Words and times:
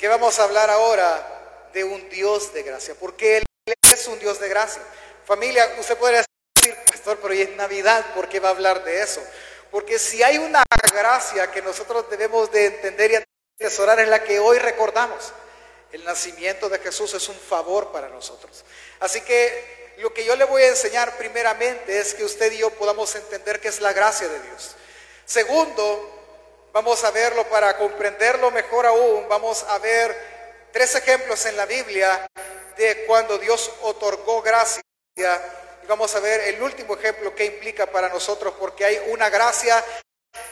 que 0.00 0.08
vamos 0.08 0.38
a 0.38 0.44
hablar 0.44 0.70
ahora 0.70 1.68
de 1.74 1.84
un 1.84 2.08
Dios 2.08 2.54
de 2.54 2.62
gracia, 2.62 2.94
porque 2.98 3.36
Él 3.36 3.44
es 3.92 4.06
un 4.06 4.18
Dios 4.18 4.40
de 4.40 4.48
gracia. 4.48 4.80
Familia, 5.26 5.74
usted 5.78 5.98
podría 5.98 6.24
decir, 6.56 6.74
pastor, 6.86 7.18
pero 7.20 7.34
hoy 7.34 7.42
es 7.42 7.50
Navidad, 7.50 8.14
¿por 8.14 8.26
qué 8.26 8.40
va 8.40 8.48
a 8.48 8.52
hablar 8.52 8.82
de 8.82 9.02
eso? 9.02 9.22
Porque 9.70 9.98
si 9.98 10.22
hay 10.22 10.38
una 10.38 10.62
gracia 10.90 11.50
que 11.50 11.60
nosotros 11.60 12.08
debemos 12.08 12.50
de 12.50 12.64
entender 12.64 13.10
y 13.12 13.62
atesorar 13.62 14.00
es 14.00 14.08
la 14.08 14.24
que 14.24 14.40
hoy 14.40 14.58
recordamos. 14.58 15.34
El 15.92 16.02
nacimiento 16.04 16.70
de 16.70 16.78
Jesús 16.78 17.12
es 17.12 17.28
un 17.28 17.38
favor 17.38 17.92
para 17.92 18.08
nosotros. 18.08 18.64
Así 19.00 19.20
que 19.20 19.92
lo 19.98 20.14
que 20.14 20.24
yo 20.24 20.34
le 20.34 20.44
voy 20.44 20.62
a 20.62 20.68
enseñar 20.68 21.18
primeramente 21.18 22.00
es 22.00 22.14
que 22.14 22.24
usted 22.24 22.50
y 22.52 22.58
yo 22.58 22.70
podamos 22.70 23.14
entender 23.16 23.60
que 23.60 23.68
es 23.68 23.82
la 23.82 23.92
gracia 23.92 24.28
de 24.28 24.40
Dios. 24.40 24.76
Segundo, 25.26 26.19
vamos 26.72 27.02
a 27.04 27.10
verlo 27.10 27.44
para 27.48 27.76
comprenderlo 27.76 28.50
mejor 28.50 28.86
aún. 28.86 29.28
Vamos 29.28 29.64
a 29.68 29.78
ver 29.78 30.68
tres 30.72 30.94
ejemplos 30.94 31.44
en 31.46 31.56
la 31.56 31.66
Biblia 31.66 32.26
de 32.76 33.04
cuando 33.06 33.38
Dios 33.38 33.70
otorgó 33.82 34.42
gracia. 34.42 34.82
Y 35.16 35.86
vamos 35.86 36.14
a 36.14 36.20
ver 36.20 36.40
el 36.42 36.62
último 36.62 36.94
ejemplo 36.94 37.34
que 37.34 37.44
implica 37.44 37.86
para 37.86 38.08
nosotros, 38.08 38.54
porque 38.58 38.84
hay 38.84 39.00
una 39.08 39.28
gracia 39.28 39.84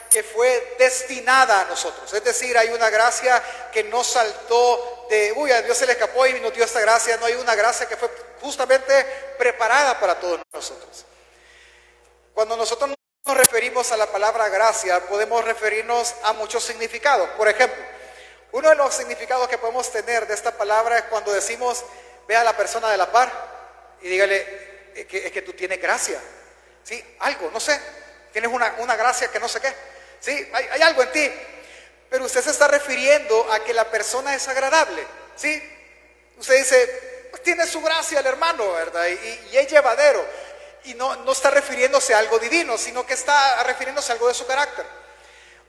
que 0.09 0.23
fue 0.23 0.75
destinada 0.77 1.61
a 1.61 1.65
nosotros. 1.65 2.11
Es 2.13 2.23
decir, 2.23 2.57
hay 2.57 2.69
una 2.69 2.89
gracia 2.89 3.41
que 3.71 3.83
no 3.83 4.03
saltó 4.03 5.07
de, 5.09 5.33
uy, 5.35 5.51
a 5.51 5.61
Dios 5.61 5.77
se 5.77 5.85
le 5.85 5.93
escapó 5.93 6.25
y 6.27 6.39
nos 6.39 6.53
dio 6.53 6.65
esta 6.65 6.81
gracia. 6.81 7.17
No 7.17 7.25
hay 7.25 7.35
una 7.35 7.55
gracia 7.55 7.87
que 7.87 7.95
fue 7.95 8.09
justamente 8.41 9.05
preparada 9.37 9.99
para 9.99 10.19
todos 10.19 10.39
nosotros. 10.51 11.05
Cuando 12.33 12.57
nosotros 12.57 12.98
nos 13.25 13.37
referimos 13.37 13.91
a 13.91 13.97
la 13.97 14.07
palabra 14.07 14.49
gracia, 14.49 15.05
podemos 15.07 15.43
referirnos 15.43 16.15
a 16.23 16.33
muchos 16.33 16.63
significados. 16.63 17.29
Por 17.31 17.47
ejemplo, 17.47 17.83
uno 18.51 18.69
de 18.69 18.75
los 18.75 18.93
significados 18.93 19.47
que 19.47 19.57
podemos 19.57 19.91
tener 19.91 20.27
de 20.27 20.33
esta 20.33 20.51
palabra 20.51 20.97
es 20.97 21.03
cuando 21.05 21.31
decimos, 21.31 21.83
ve 22.27 22.35
a 22.35 22.43
la 22.43 22.57
persona 22.57 22.89
de 22.89 22.97
la 22.97 23.11
par 23.11 23.31
y 24.01 24.09
dígale, 24.09 24.91
es 24.95 25.05
que, 25.05 25.27
es 25.27 25.31
que 25.31 25.41
tú 25.41 25.53
tienes 25.53 25.79
gracia. 25.79 26.19
¿Sí? 26.83 27.03
Algo, 27.19 27.51
no 27.51 27.59
sé. 27.59 27.79
Tienes 28.31 28.51
una, 28.51 28.75
una 28.79 28.95
gracia 28.95 29.29
que 29.29 29.39
no 29.39 29.47
sé 29.47 29.59
qué. 29.61 29.73
¿Sí? 30.19 30.49
Hay, 30.53 30.81
algo 30.81 31.03
en 31.03 31.11
ti. 31.11 31.31
Pero 32.09 32.25
usted 32.25 32.41
se 32.41 32.51
está 32.51 32.67
refiriendo 32.67 33.51
a 33.51 33.63
que 33.63 33.73
la 33.73 33.85
persona 33.85 34.33
es 34.33 34.47
agradable. 34.47 35.05
¿Sí? 35.35 35.61
Usted 36.37 36.57
dice, 36.57 37.27
pues 37.29 37.43
tiene 37.43 37.67
su 37.67 37.81
gracia 37.81 38.19
el 38.19 38.25
hermano, 38.25 38.71
¿verdad? 38.73 39.05
Y 39.07 39.57
es 39.57 39.67
llevadero. 39.67 40.25
Y 40.89 40.95
no, 40.95 41.15
no 41.17 41.31
está 41.31 41.51
refiriéndose 41.51 42.15
a 42.15 42.17
algo 42.17 42.39
divino, 42.39 42.75
sino 42.77 43.05
que 43.05 43.13
está 43.13 43.63
refiriéndose 43.63 44.11
a 44.11 44.15
algo 44.15 44.27
de 44.27 44.33
su 44.33 44.47
carácter. 44.47 44.85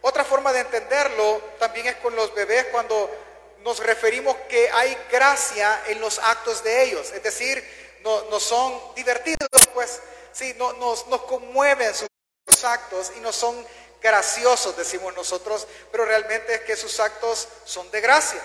Otra 0.00 0.24
forma 0.24 0.50
de 0.50 0.60
entenderlo 0.60 1.42
también 1.58 1.88
es 1.88 1.96
con 1.96 2.16
los 2.16 2.34
bebés 2.34 2.66
cuando 2.72 3.10
nos 3.58 3.80
referimos 3.80 4.34
que 4.48 4.70
hay 4.70 4.96
gracia 5.10 5.82
en 5.88 6.00
los 6.00 6.18
actos 6.18 6.64
de 6.64 6.84
ellos. 6.84 7.10
Es 7.12 7.22
decir, 7.22 7.62
no, 8.02 8.22
no 8.30 8.40
son 8.40 8.80
divertidos, 8.94 9.48
pues, 9.74 10.00
sí, 10.32 10.54
no, 10.56 10.72
nos, 10.74 11.06
nos 11.08 11.20
conmueven 11.24 11.92
sus 11.94 12.64
actos 12.64 13.12
y 13.18 13.20
no 13.20 13.30
son 13.30 13.66
graciosos, 14.00 14.74
decimos 14.74 15.14
nosotros, 15.14 15.66
pero 15.92 16.06
realmente 16.06 16.54
es 16.54 16.60
que 16.62 16.76
sus 16.76 16.98
actos 16.98 17.46
son 17.66 17.90
de 17.90 18.00
gracia. 18.00 18.40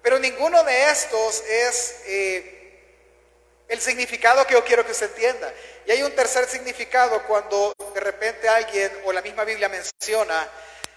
Pero 0.00 0.18
ninguno 0.18 0.64
de 0.64 0.90
estos 0.90 1.42
es 1.42 1.96
eh, 2.06 2.54
el 3.68 3.80
significado 3.80 4.46
que 4.46 4.54
yo 4.54 4.64
quiero 4.64 4.84
que 4.84 4.92
usted 4.92 5.10
entienda. 5.10 5.52
Y 5.86 5.90
hay 5.90 6.02
un 6.02 6.12
tercer 6.12 6.48
significado 6.48 7.22
cuando 7.24 7.74
de 7.92 8.00
repente 8.00 8.48
alguien 8.48 8.90
o 9.04 9.12
la 9.12 9.20
misma 9.20 9.44
Biblia 9.44 9.68
menciona 9.68 10.48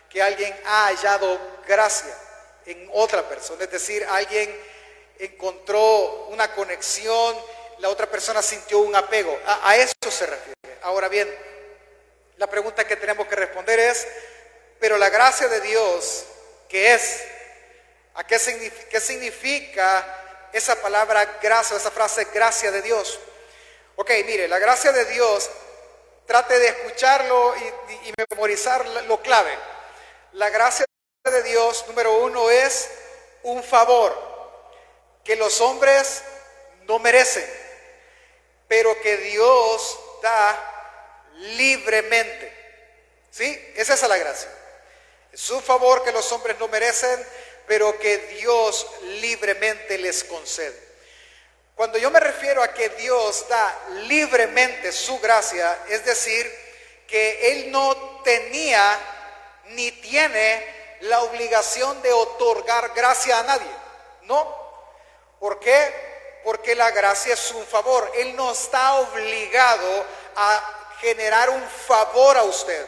que 0.09 0.21
alguien 0.21 0.55
ha 0.65 0.87
hallado 0.87 1.39
gracia 1.67 2.15
en 2.65 2.89
otra 2.93 3.27
persona, 3.27 3.63
es 3.63 3.71
decir, 3.71 4.05
alguien 4.09 4.53
encontró 5.19 6.27
una 6.27 6.53
conexión, 6.53 7.35
la 7.79 7.89
otra 7.89 8.07
persona 8.07 8.41
sintió 8.41 8.79
un 8.79 8.95
apego. 8.95 9.37
A, 9.45 9.75
eso 9.75 9.93
se 10.09 10.25
refiere. 10.25 10.77
Ahora 10.83 11.07
bien, 11.07 11.33
la 12.37 12.47
pregunta 12.47 12.85
que 12.85 12.95
tenemos 12.95 13.27
que 13.27 13.35
responder 13.35 13.79
es, 13.79 14.07
pero 14.79 14.97
la 14.97 15.09
gracia 15.09 15.47
de 15.47 15.61
Dios, 15.61 16.25
¿qué 16.67 16.93
es? 16.93 17.23
¿A 18.15 18.25
qué 18.25 18.39
significa, 18.39 18.89
qué 18.89 18.99
significa 18.99 20.49
esa 20.53 20.75
palabra 20.81 21.37
gracia, 21.41 21.77
esa 21.77 21.91
frase 21.91 22.27
gracia 22.33 22.71
de 22.71 22.81
Dios? 22.81 23.19
Ok, 23.99 24.11
mire, 24.27 24.47
la 24.47 24.59
gracia 24.59 24.91
de 24.91 25.05
Dios, 25.05 25.49
trate 26.27 26.59
de 26.59 26.67
escucharlo 26.67 27.55
y, 27.57 28.13
memorizar 28.29 28.85
lo 29.07 29.19
clave. 29.23 29.51
La 30.33 30.51
gracia 30.51 30.85
de 31.23 31.41
Dios, 31.41 31.83
número 31.87 32.15
uno, 32.19 32.51
es 32.51 32.91
un 33.41 33.63
favor 33.63 34.15
que 35.23 35.35
los 35.35 35.59
hombres 35.61 36.21
no 36.83 36.99
merecen, 36.99 37.43
pero 38.67 39.01
que 39.01 39.17
Dios 39.17 39.99
da 40.21 41.31
libremente. 41.55 42.53
¿Sí? 43.31 43.73
Esa 43.75 43.95
es 43.95 44.01
la 44.03 44.17
gracia. 44.17 44.49
Es 45.31 45.49
un 45.49 45.63
favor 45.63 46.03
que 46.03 46.11
los 46.11 46.31
hombres 46.31 46.55
no 46.59 46.67
merecen, 46.67 47.27
pero 47.65 47.97
que 47.97 48.19
Dios 48.19 48.85
libremente 49.21 49.97
les 49.97 50.23
concede. 50.23 50.86
Cuando 51.77 51.99
yo 51.99 52.09
me 52.09 52.19
refiero 52.19 52.63
a 52.63 52.73
que 52.73 52.89
Dios 52.89 53.47
da 53.47 53.79
libremente 54.07 54.91
su 54.91 55.19
gracia, 55.19 55.77
es 55.87 56.03
decir, 56.03 56.51
que 57.07 57.51
Él 57.51 57.71
no 57.71 58.21
tenía 58.23 58.99
ni 59.65 59.91
tiene 59.91 60.97
la 61.01 61.21
obligación 61.21 62.01
de 62.01 62.11
otorgar 62.11 62.93
gracia 62.95 63.37
a 63.37 63.43
nadie. 63.43 63.69
No. 64.23 64.55
¿Por 65.39 65.59
qué? 65.59 66.41
Porque 66.43 66.73
la 66.73 66.89
gracia 66.89 67.35
es 67.35 67.51
un 67.51 67.63
favor. 67.67 68.11
Él 68.15 68.35
no 68.35 68.53
está 68.53 68.95
obligado 68.95 70.03
a 70.35 70.93
generar 70.99 71.51
un 71.51 71.63
favor 71.85 72.37
a 72.37 72.43
usted. 72.43 72.87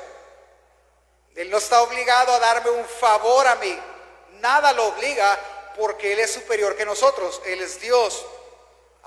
Él 1.35 1.51
no 1.51 1.59
está 1.59 1.83
obligado 1.83 2.33
a 2.33 2.39
darme 2.39 2.71
un 2.71 2.85
favor 2.85 3.45
a 3.45 3.53
mí. 3.57 3.79
Nada 4.39 4.73
lo 4.73 4.87
obliga 4.87 5.37
porque 5.77 6.13
Él 6.13 6.21
es 6.21 6.33
superior 6.33 6.75
que 6.75 6.85
nosotros. 6.85 7.39
Él 7.45 7.61
es 7.61 7.79
Dios. 7.79 8.25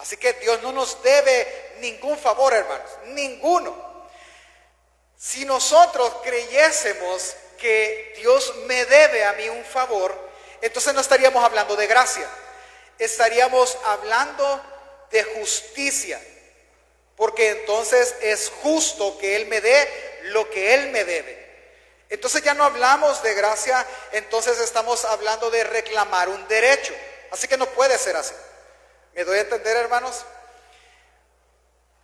Así 0.03 0.17
que 0.17 0.33
Dios 0.35 0.61
no 0.63 0.73
nos 0.73 1.01
debe 1.01 1.75
ningún 1.79 2.19
favor, 2.19 2.53
hermanos. 2.53 2.91
Ninguno. 3.07 4.11
Si 5.17 5.45
nosotros 5.45 6.13
creyésemos 6.25 7.37
que 7.57 8.13
Dios 8.17 8.53
me 8.67 8.85
debe 8.85 9.25
a 9.25 9.33
mí 9.35 9.49
un 9.49 9.65
favor, 9.65 10.13
entonces 10.61 10.93
no 10.93 11.01
estaríamos 11.01 11.45
hablando 11.45 11.77
de 11.77 11.87
gracia. 11.87 12.29
Estaríamos 12.99 13.79
hablando 13.85 14.61
de 15.13 15.23
justicia. 15.23 16.21
Porque 17.15 17.51
entonces 17.51 18.17
es 18.23 18.51
justo 18.61 19.17
que 19.19 19.37
Él 19.37 19.47
me 19.47 19.61
dé 19.61 20.21
lo 20.25 20.51
que 20.51 20.75
Él 20.75 20.91
me 20.91 21.05
debe. 21.05 21.43
Entonces 22.11 22.43
ya 22.43 22.55
no 22.55 22.65
hablamos 22.65 23.23
de 23.23 23.34
gracia, 23.34 23.87
entonces 24.11 24.59
estamos 24.59 25.05
hablando 25.05 25.49
de 25.49 25.63
reclamar 25.63 26.29
un 26.29 26.49
derecho. 26.49 26.93
Así 27.31 27.47
que 27.47 27.57
no 27.57 27.67
puede 27.67 27.97
ser 27.99 28.17
así. 28.17 28.34
¿Me 29.15 29.25
doy 29.25 29.39
a 29.39 29.43
entender, 29.43 29.77
hermanos? 29.77 30.25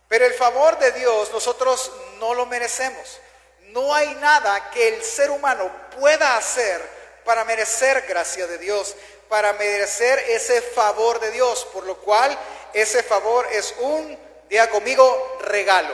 Pero 0.07 0.25
el 0.25 0.33
favor 0.33 0.77
de 0.79 0.91
Dios 0.91 1.31
nosotros 1.31 1.91
no 2.19 2.33
lo 2.33 2.45
merecemos. 2.45 3.19
No 3.67 3.93
hay 3.93 4.15
nada 4.15 4.71
que 4.71 4.87
el 4.87 5.03
ser 5.03 5.29
humano 5.29 5.71
pueda 5.99 6.37
hacer 6.37 6.81
para 7.23 7.45
merecer 7.45 8.01
gracia 8.07 8.47
de 8.47 8.57
Dios, 8.57 8.95
para 9.27 9.53
merecer 9.53 10.17
ese 10.29 10.61
favor 10.61 11.19
de 11.19 11.29
Dios, 11.31 11.65
por 11.71 11.85
lo 11.85 11.97
cual 11.97 12.37
ese 12.73 13.03
favor 13.03 13.47
es 13.51 13.75
un, 13.79 14.17
diga 14.49 14.67
conmigo, 14.69 15.37
regalo. 15.41 15.93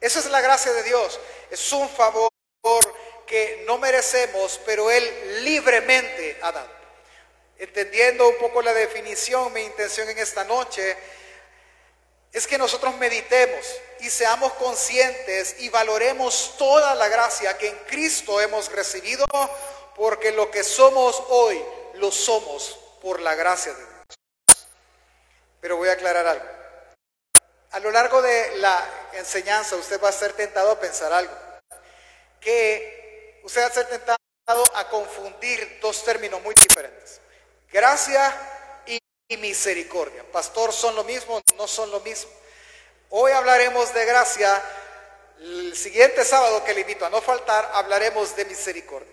Esa 0.00 0.18
es 0.18 0.26
la 0.26 0.40
gracia 0.40 0.72
de 0.72 0.82
Dios. 0.82 1.20
Es 1.50 1.72
un 1.72 1.88
favor 1.88 2.28
que 3.26 3.62
no 3.66 3.78
merecemos, 3.78 4.60
pero 4.66 4.90
Él 4.90 5.44
libremente 5.44 6.38
ha 6.42 6.50
dado. 6.50 6.81
Entendiendo 7.62 8.28
un 8.28 8.38
poco 8.38 8.60
la 8.60 8.74
definición, 8.74 9.52
mi 9.52 9.60
intención 9.60 10.08
en 10.10 10.18
esta 10.18 10.42
noche 10.42 10.96
es 12.32 12.44
que 12.44 12.58
nosotros 12.58 12.96
meditemos 12.96 13.64
y 14.00 14.10
seamos 14.10 14.54
conscientes 14.54 15.54
y 15.60 15.68
valoremos 15.68 16.56
toda 16.58 16.96
la 16.96 17.06
gracia 17.06 17.56
que 17.58 17.68
en 17.68 17.78
Cristo 17.86 18.40
hemos 18.40 18.68
recibido, 18.72 19.24
porque 19.94 20.32
lo 20.32 20.50
que 20.50 20.64
somos 20.64 21.22
hoy 21.28 21.64
lo 21.94 22.10
somos 22.10 22.80
por 23.00 23.20
la 23.20 23.36
gracia 23.36 23.72
de 23.72 23.78
Dios. 23.78 24.18
Pero 25.60 25.76
voy 25.76 25.88
a 25.88 25.92
aclarar 25.92 26.26
algo. 26.26 26.46
A 27.70 27.78
lo 27.78 27.92
largo 27.92 28.20
de 28.22 28.56
la 28.56 28.84
enseñanza 29.12 29.76
usted 29.76 30.02
va 30.02 30.08
a 30.08 30.12
ser 30.12 30.32
tentado 30.32 30.72
a 30.72 30.80
pensar 30.80 31.12
algo, 31.12 31.34
que 32.40 33.40
usted 33.44 33.62
va 33.62 33.66
a 33.66 33.72
ser 33.72 33.86
tentado 33.86 34.18
a 34.74 34.88
confundir 34.88 35.78
dos 35.80 36.04
términos 36.04 36.42
muy 36.42 36.56
diferentes. 36.56 37.21
Gracia 37.72 38.34
y, 38.86 39.00
misericordia. 39.38 40.22
Pastor, 40.30 40.74
¿son 40.74 40.94
lo 40.94 41.04
mismo? 41.04 41.40
No 41.56 41.66
son 41.66 41.90
lo 41.90 42.00
mismo. 42.00 42.30
Hoy 43.08 43.32
hablaremos 43.32 43.94
de 43.94 44.04
gracia. 44.04 44.62
El 45.38 45.74
siguiente 45.74 46.22
sábado 46.22 46.62
que 46.64 46.74
le 46.74 46.82
invito 46.82 47.06
a 47.06 47.10
no 47.10 47.22
faltar, 47.22 47.70
hablaremos 47.72 48.36
de 48.36 48.44
misericordia. 48.44 49.10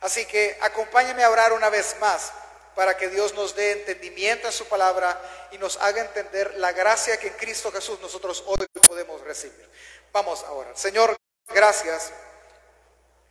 Así 0.00 0.24
que 0.26 0.56
acompáñame 0.60 1.24
a 1.24 1.30
orar 1.30 1.52
una 1.52 1.70
vez 1.70 1.96
más 1.98 2.32
para 2.76 2.96
que 2.96 3.08
Dios 3.08 3.34
nos 3.34 3.56
dé 3.56 3.72
entendimiento 3.72 4.46
en 4.46 4.52
su 4.52 4.66
palabra 4.66 5.20
y 5.50 5.58
nos 5.58 5.76
haga 5.78 6.00
entender 6.00 6.54
la 6.54 6.70
gracia 6.70 7.18
que 7.18 7.26
en 7.26 7.34
Cristo 7.34 7.72
Jesús 7.72 7.98
nosotros 8.00 8.44
hoy 8.46 8.64
podemos 8.86 9.20
recibir. 9.22 9.68
Vamos 10.12 10.44
a 10.44 10.52
orar. 10.52 10.78
Señor, 10.78 11.16
gracias 11.48 12.12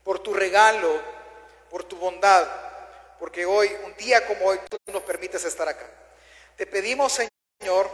por 0.03 0.19
tu 0.19 0.33
regalo, 0.33 1.01
por 1.69 1.85
tu 1.85 1.95
bondad, 1.95 2.66
porque 3.19 3.45
hoy, 3.45 3.75
un 3.83 3.95
día 3.95 4.25
como 4.25 4.45
hoy, 4.45 4.59
tú 4.69 4.77
nos 4.91 5.03
permites 5.03 5.43
estar 5.45 5.67
acá. 5.67 5.85
Te 6.55 6.65
pedimos, 6.65 7.19
Señor, 7.59 7.89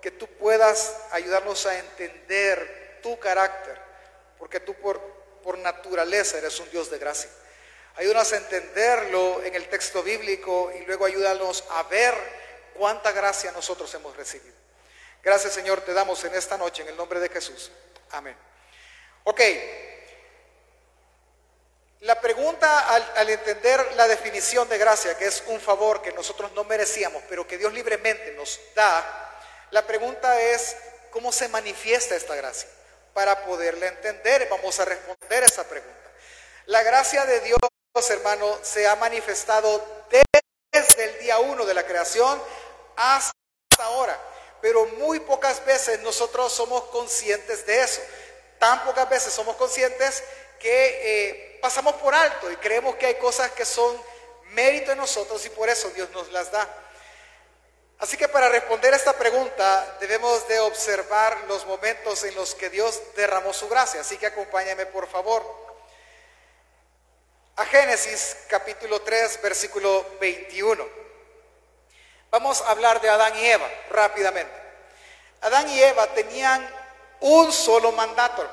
que 0.00 0.10
tú 0.10 0.26
puedas 0.26 0.96
ayudarnos 1.10 1.66
a 1.66 1.78
entender 1.78 3.00
tu 3.02 3.18
carácter, 3.18 3.78
porque 4.38 4.60
tú 4.60 4.74
por, 4.74 5.00
por 5.42 5.58
naturaleza 5.58 6.38
eres 6.38 6.58
un 6.60 6.70
Dios 6.70 6.90
de 6.90 6.98
gracia. 6.98 7.30
Ayúdanos 7.96 8.32
a 8.32 8.36
entenderlo 8.36 9.42
en 9.42 9.54
el 9.54 9.68
texto 9.68 10.02
bíblico 10.02 10.72
y 10.78 10.84
luego 10.86 11.04
ayúdanos 11.04 11.64
a 11.70 11.82
ver 11.84 12.14
cuánta 12.74 13.10
gracia 13.12 13.50
nosotros 13.50 13.92
hemos 13.94 14.16
recibido. 14.16 14.54
Gracias 15.22 15.52
Señor, 15.52 15.80
te 15.80 15.92
damos 15.92 16.22
en 16.24 16.34
esta 16.34 16.56
noche 16.56 16.82
en 16.82 16.88
el 16.88 16.96
nombre 16.96 17.18
de 17.18 17.28
Jesús. 17.28 17.72
Amén. 18.10 18.36
Ok. 19.24 19.40
La 22.00 22.20
pregunta 22.20 22.94
al, 22.94 23.28
entender 23.28 23.94
la 23.96 24.06
definición 24.06 24.68
de 24.68 24.78
gracia, 24.78 25.16
que 25.18 25.26
es 25.26 25.42
un 25.48 25.60
favor 25.60 26.00
que 26.00 26.12
nosotros 26.12 26.52
no 26.52 26.64
merecíamos, 26.64 27.22
pero 27.28 27.46
que 27.46 27.58
Dios 27.58 27.72
libremente 27.72 28.32
nos 28.32 28.60
da, 28.74 29.40
la 29.70 29.86
pregunta 29.86 30.40
es, 30.40 30.76
¿cómo 31.10 31.32
se 31.32 31.48
manifiesta 31.48 32.14
esta 32.14 32.34
gracia? 32.36 32.68
Para 33.12 33.44
poderla 33.44 33.88
entender, 33.88 34.46
vamos 34.48 34.78
a 34.78 34.84
responder 34.84 35.42
esa 35.42 35.68
pregunta. 35.68 35.96
La 36.66 36.82
gracia 36.82 37.26
de 37.26 37.40
Dios 37.40 37.58
hermano, 38.10 38.58
se 38.62 38.86
ha 38.86 38.94
manifestado 38.96 39.84
desde 40.70 41.04
el 41.04 41.18
día 41.18 41.38
uno 41.38 41.66
de 41.66 41.74
la 41.74 41.84
creación 41.84 42.40
hasta 42.96 43.32
ahora. 43.80 44.18
Pero 44.60 44.86
muy 44.86 45.20
pocas 45.20 45.64
veces 45.64 46.00
nosotros 46.00 46.52
somos 46.52 46.84
conscientes 46.84 47.66
de 47.66 47.82
eso. 47.82 48.00
Tan 48.58 48.84
pocas 48.84 49.08
veces 49.08 49.32
somos 49.32 49.56
conscientes 49.56 50.22
que 50.60 50.68
eh, 51.02 51.47
pasamos 51.60 51.94
por 51.94 52.14
alto 52.14 52.50
y 52.50 52.56
creemos 52.56 52.96
que 52.96 53.06
hay 53.06 53.14
cosas 53.16 53.50
que 53.52 53.64
son 53.64 54.00
mérito 54.50 54.90
de 54.90 54.96
nosotros 54.96 55.44
y 55.46 55.50
por 55.50 55.68
eso 55.68 55.90
Dios 55.90 56.10
nos 56.10 56.30
las 56.32 56.50
da. 56.50 56.68
Así 57.98 58.16
que 58.16 58.28
para 58.28 58.48
responder 58.48 58.92
a 58.92 58.96
esta 58.96 59.12
pregunta 59.12 59.96
debemos 60.00 60.46
de 60.46 60.60
observar 60.60 61.36
los 61.48 61.66
momentos 61.66 62.22
en 62.24 62.34
los 62.36 62.54
que 62.54 62.70
Dios 62.70 63.00
derramó 63.16 63.52
su 63.52 63.68
gracia. 63.68 64.00
Así 64.00 64.16
que 64.18 64.26
acompáñame 64.26 64.86
por 64.86 65.08
favor 65.08 65.42
a 67.56 67.64
Génesis 67.66 68.36
capítulo 68.48 69.02
3, 69.02 69.42
versículo 69.42 70.06
21. 70.20 70.86
Vamos 72.30 72.60
a 72.60 72.70
hablar 72.70 73.00
de 73.00 73.08
Adán 73.08 73.36
y 73.36 73.46
Eva 73.46 73.68
rápidamente. 73.90 74.52
Adán 75.40 75.68
y 75.68 75.82
Eva 75.82 76.06
tenían 76.14 76.68
un 77.20 77.52
solo 77.52 77.90
mandato. 77.92 78.48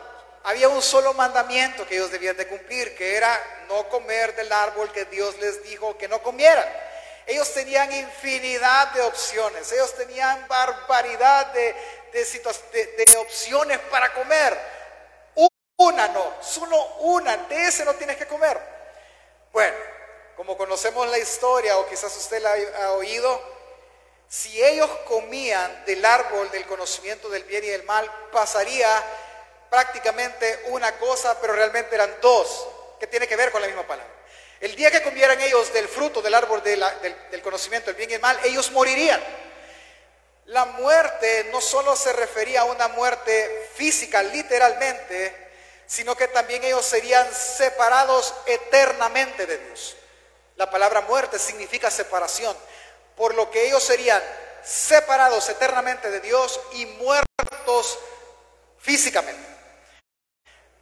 Había 0.46 0.70
un 0.70 0.82
solo 0.82 1.14
mandamiento 1.16 1.88
que 1.88 1.96
ellos 1.96 2.12
debían 2.12 2.38
de 2.38 2.48
cumplir, 2.48 2.96
que 2.96 3.16
era 3.16 3.66
no 3.68 3.90
comer 3.90 4.36
del 4.36 4.52
árbol 4.52 4.92
que 4.92 5.06
Dios 5.06 5.36
les 5.40 5.64
dijo 5.64 5.98
que 5.98 6.08
no 6.08 6.22
comieran. 6.22 6.68
Ellos 7.26 7.52
tenían 7.52 7.92
infinidad 7.92 8.90
de 8.94 9.02
opciones, 9.02 9.72
ellos 9.72 9.94
tenían 9.96 10.48
barbaridad 10.48 11.48
de, 11.48 11.76
de, 12.14 13.06
de 13.06 13.18
opciones 13.18 13.80
para 13.90 14.14
comer. 14.14 14.56
Una 15.78 16.08
no, 16.10 16.36
solo 16.42 16.78
una, 17.00 17.36
de 17.36 17.68
ese 17.68 17.84
no 17.84 17.96
tienes 17.96 18.16
que 18.16 18.28
comer. 18.28 18.58
Bueno, 19.52 19.76
como 20.38 20.56
conocemos 20.56 21.08
la 21.10 21.18
historia, 21.18 21.78
o 21.78 21.88
quizás 21.88 22.16
usted 22.16 22.42
la 22.42 22.56
ha 22.84 22.92
oído, 22.92 23.42
si 24.30 24.64
ellos 24.64 24.90
comían 25.06 25.86
del 25.86 26.06
árbol 26.06 26.50
del 26.52 26.66
conocimiento 26.66 27.30
del 27.30 27.44
bien 27.46 27.64
y 27.64 27.68
del 27.68 27.84
mal, 27.84 28.10
pasaría 28.32 29.04
prácticamente 29.70 30.64
una 30.68 30.98
cosa, 30.98 31.40
pero 31.40 31.54
realmente 31.54 31.96
eran 31.96 32.16
dos, 32.22 32.68
que 33.00 33.08
tiene 33.08 33.28
que 33.28 33.36
ver 33.36 33.52
con 33.52 33.62
la 33.62 33.68
misma 33.68 33.86
palabra. 33.86 34.14
El 34.60 34.76
día 34.76 34.90
que 34.90 35.04
comieran 35.04 35.40
ellos 35.42 35.72
del 35.74 35.88
fruto 35.88 36.22
del 36.22 36.34
árbol 36.34 36.64
del, 36.64 36.84
del 37.30 37.42
conocimiento 37.42 37.88
del 37.88 37.96
bien 37.96 38.10
y 38.10 38.14
del 38.14 38.22
mal, 38.22 38.40
ellos 38.44 38.72
morirían. 38.72 39.22
La 40.46 40.66
muerte 40.66 41.50
no 41.52 41.60
solo 41.60 41.96
se 41.96 42.14
refería 42.14 42.62
a 42.62 42.66
una 42.66 42.88
muerte 42.90 43.70
física, 43.76 44.24
literalmente, 44.24 45.46
sino 45.88 46.16
que 46.16 46.28
también 46.28 46.64
ellos 46.64 46.86
serían 46.86 47.28
separados 47.34 48.34
eternamente 48.46 49.46
de 49.46 49.58
Dios. 49.58 49.96
La 50.56 50.70
palabra 50.70 51.02
muerte 51.02 51.38
significa 51.38 51.92
separación, 51.92 52.56
por 53.16 53.34
lo 53.36 53.52
que 53.52 53.68
ellos 53.68 53.84
serían 53.84 54.22
separados 54.64 55.50
eternamente 55.50 56.10
de 56.10 56.22
Dios 56.22 56.60
y 56.74 56.86
muertos 56.86 58.00
físicamente. 58.80 59.55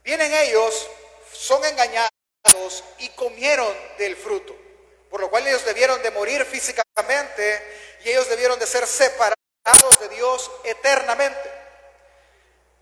Vienen 0.03 0.33
ellos, 0.33 0.89
son 1.31 1.63
engañados 1.65 2.83
y 2.99 3.09
comieron 3.09 3.73
del 3.97 4.15
fruto, 4.17 4.55
por 5.09 5.21
lo 5.21 5.29
cual 5.29 5.47
ellos 5.47 5.63
debieron 5.65 6.01
de 6.01 6.11
morir 6.11 6.45
físicamente 6.45 7.97
y 8.03 8.09
ellos 8.09 8.27
debieron 8.29 8.59
de 8.59 8.67
ser 8.67 8.85
separados 8.85 9.99
de 9.99 10.09
Dios 10.09 10.51
eternamente. 10.65 11.51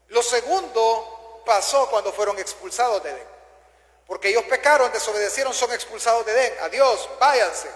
Lo 0.07 0.23
segundo 0.23 1.43
pasó 1.45 1.89
cuando 1.89 2.11
fueron 2.11 2.37
expulsados 2.39 3.03
de 3.03 3.11
Edén. 3.11 3.27
Porque 4.05 4.29
ellos 4.29 4.43
pecaron, 4.43 4.91
desobedecieron, 4.91 5.53
son 5.53 5.71
expulsados 5.71 6.25
de 6.25 6.33
Edén. 6.33 6.53
Adiós, 6.61 7.09
váyanse. 7.19 7.69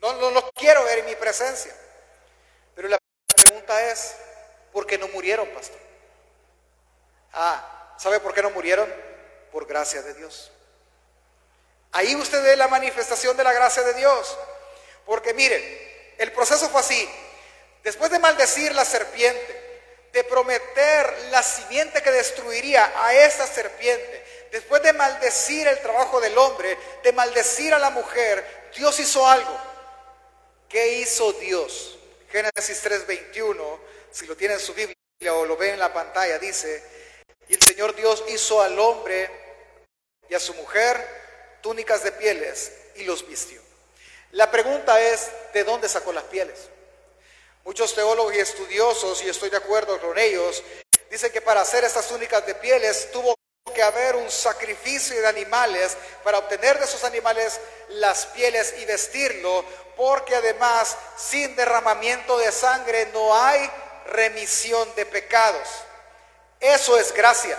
No, 0.00 0.14
no 0.14 0.30
los 0.30 0.44
quiero 0.54 0.84
ver 0.84 1.00
en 1.00 1.06
mi 1.06 1.16
presencia. 1.16 1.74
Pero 2.74 2.88
la 2.88 2.98
pregunta 3.36 3.90
es, 3.90 4.14
¿por 4.72 4.86
qué 4.86 4.96
no 4.96 5.08
murieron, 5.08 5.48
pastor? 5.48 5.78
Ah, 7.34 7.81
¿sabe 8.02 8.18
por 8.18 8.34
qué 8.34 8.42
no 8.42 8.50
murieron? 8.50 8.92
Por 9.52 9.66
gracia 9.66 10.02
de 10.02 10.14
Dios. 10.14 10.50
Ahí 11.92 12.16
usted 12.16 12.42
ve 12.42 12.56
la 12.56 12.66
manifestación 12.66 13.36
de 13.36 13.44
la 13.44 13.52
gracia 13.52 13.82
de 13.82 13.94
Dios. 13.94 14.36
Porque 15.06 15.32
miren, 15.34 15.62
el 16.18 16.32
proceso 16.32 16.68
fue 16.68 16.80
así. 16.80 17.08
Después 17.84 18.10
de 18.10 18.18
maldecir 18.18 18.74
la 18.74 18.84
serpiente, 18.84 19.60
de 20.12 20.24
prometer 20.24 21.28
la 21.30 21.42
simiente 21.42 22.02
que 22.02 22.10
destruiría 22.10 22.92
a 22.96 23.14
esa 23.14 23.46
serpiente, 23.46 24.48
después 24.50 24.82
de 24.82 24.92
maldecir 24.92 25.68
el 25.68 25.80
trabajo 25.80 26.20
del 26.20 26.36
hombre, 26.36 26.76
de 27.04 27.12
maldecir 27.12 27.72
a 27.72 27.78
la 27.78 27.90
mujer, 27.90 28.70
Dios 28.74 28.98
hizo 28.98 29.26
algo. 29.26 29.56
¿Qué 30.68 30.94
hizo 30.98 31.32
Dios? 31.34 31.98
Génesis 32.30 32.82
3:21, 32.82 33.78
si 34.10 34.26
lo 34.26 34.36
tiene 34.36 34.54
en 34.54 34.60
su 34.60 34.74
Biblia 34.74 34.94
o 35.34 35.44
lo 35.44 35.56
ve 35.56 35.70
en 35.70 35.78
la 35.78 35.92
pantalla, 35.92 36.38
dice, 36.38 36.82
y 37.48 37.54
el 37.54 37.62
Señor 37.62 37.94
Dios 37.94 38.24
hizo 38.28 38.60
al 38.62 38.78
hombre 38.78 39.30
y 40.28 40.34
a 40.34 40.40
su 40.40 40.54
mujer 40.54 41.06
túnicas 41.60 42.02
de 42.02 42.12
pieles 42.12 42.72
y 42.96 43.04
los 43.04 43.26
vistió. 43.26 43.60
La 44.32 44.50
pregunta 44.50 45.00
es, 45.00 45.30
¿de 45.52 45.64
dónde 45.64 45.88
sacó 45.88 46.12
las 46.12 46.24
pieles? 46.24 46.68
Muchos 47.64 47.94
teólogos 47.94 48.34
y 48.34 48.40
estudiosos, 48.40 49.22
y 49.22 49.28
estoy 49.28 49.50
de 49.50 49.58
acuerdo 49.58 50.00
con 50.00 50.18
ellos, 50.18 50.62
dicen 51.10 51.30
que 51.30 51.40
para 51.40 51.60
hacer 51.60 51.84
estas 51.84 52.08
túnicas 52.08 52.44
de 52.46 52.54
pieles 52.54 53.10
tuvo 53.12 53.34
que 53.74 53.82
haber 53.82 54.16
un 54.16 54.30
sacrificio 54.30 55.20
de 55.20 55.28
animales 55.28 55.96
para 56.24 56.38
obtener 56.38 56.78
de 56.78 56.84
esos 56.84 57.04
animales 57.04 57.60
las 57.90 58.26
pieles 58.26 58.74
y 58.80 58.84
vestirlo, 58.84 59.64
porque 59.96 60.34
además 60.34 60.96
sin 61.16 61.54
derramamiento 61.54 62.38
de 62.38 62.50
sangre 62.50 63.06
no 63.12 63.34
hay 63.34 63.70
remisión 64.06 64.92
de 64.96 65.06
pecados. 65.06 65.68
Eso 66.62 66.98
es 66.98 67.12
gracia. 67.12 67.58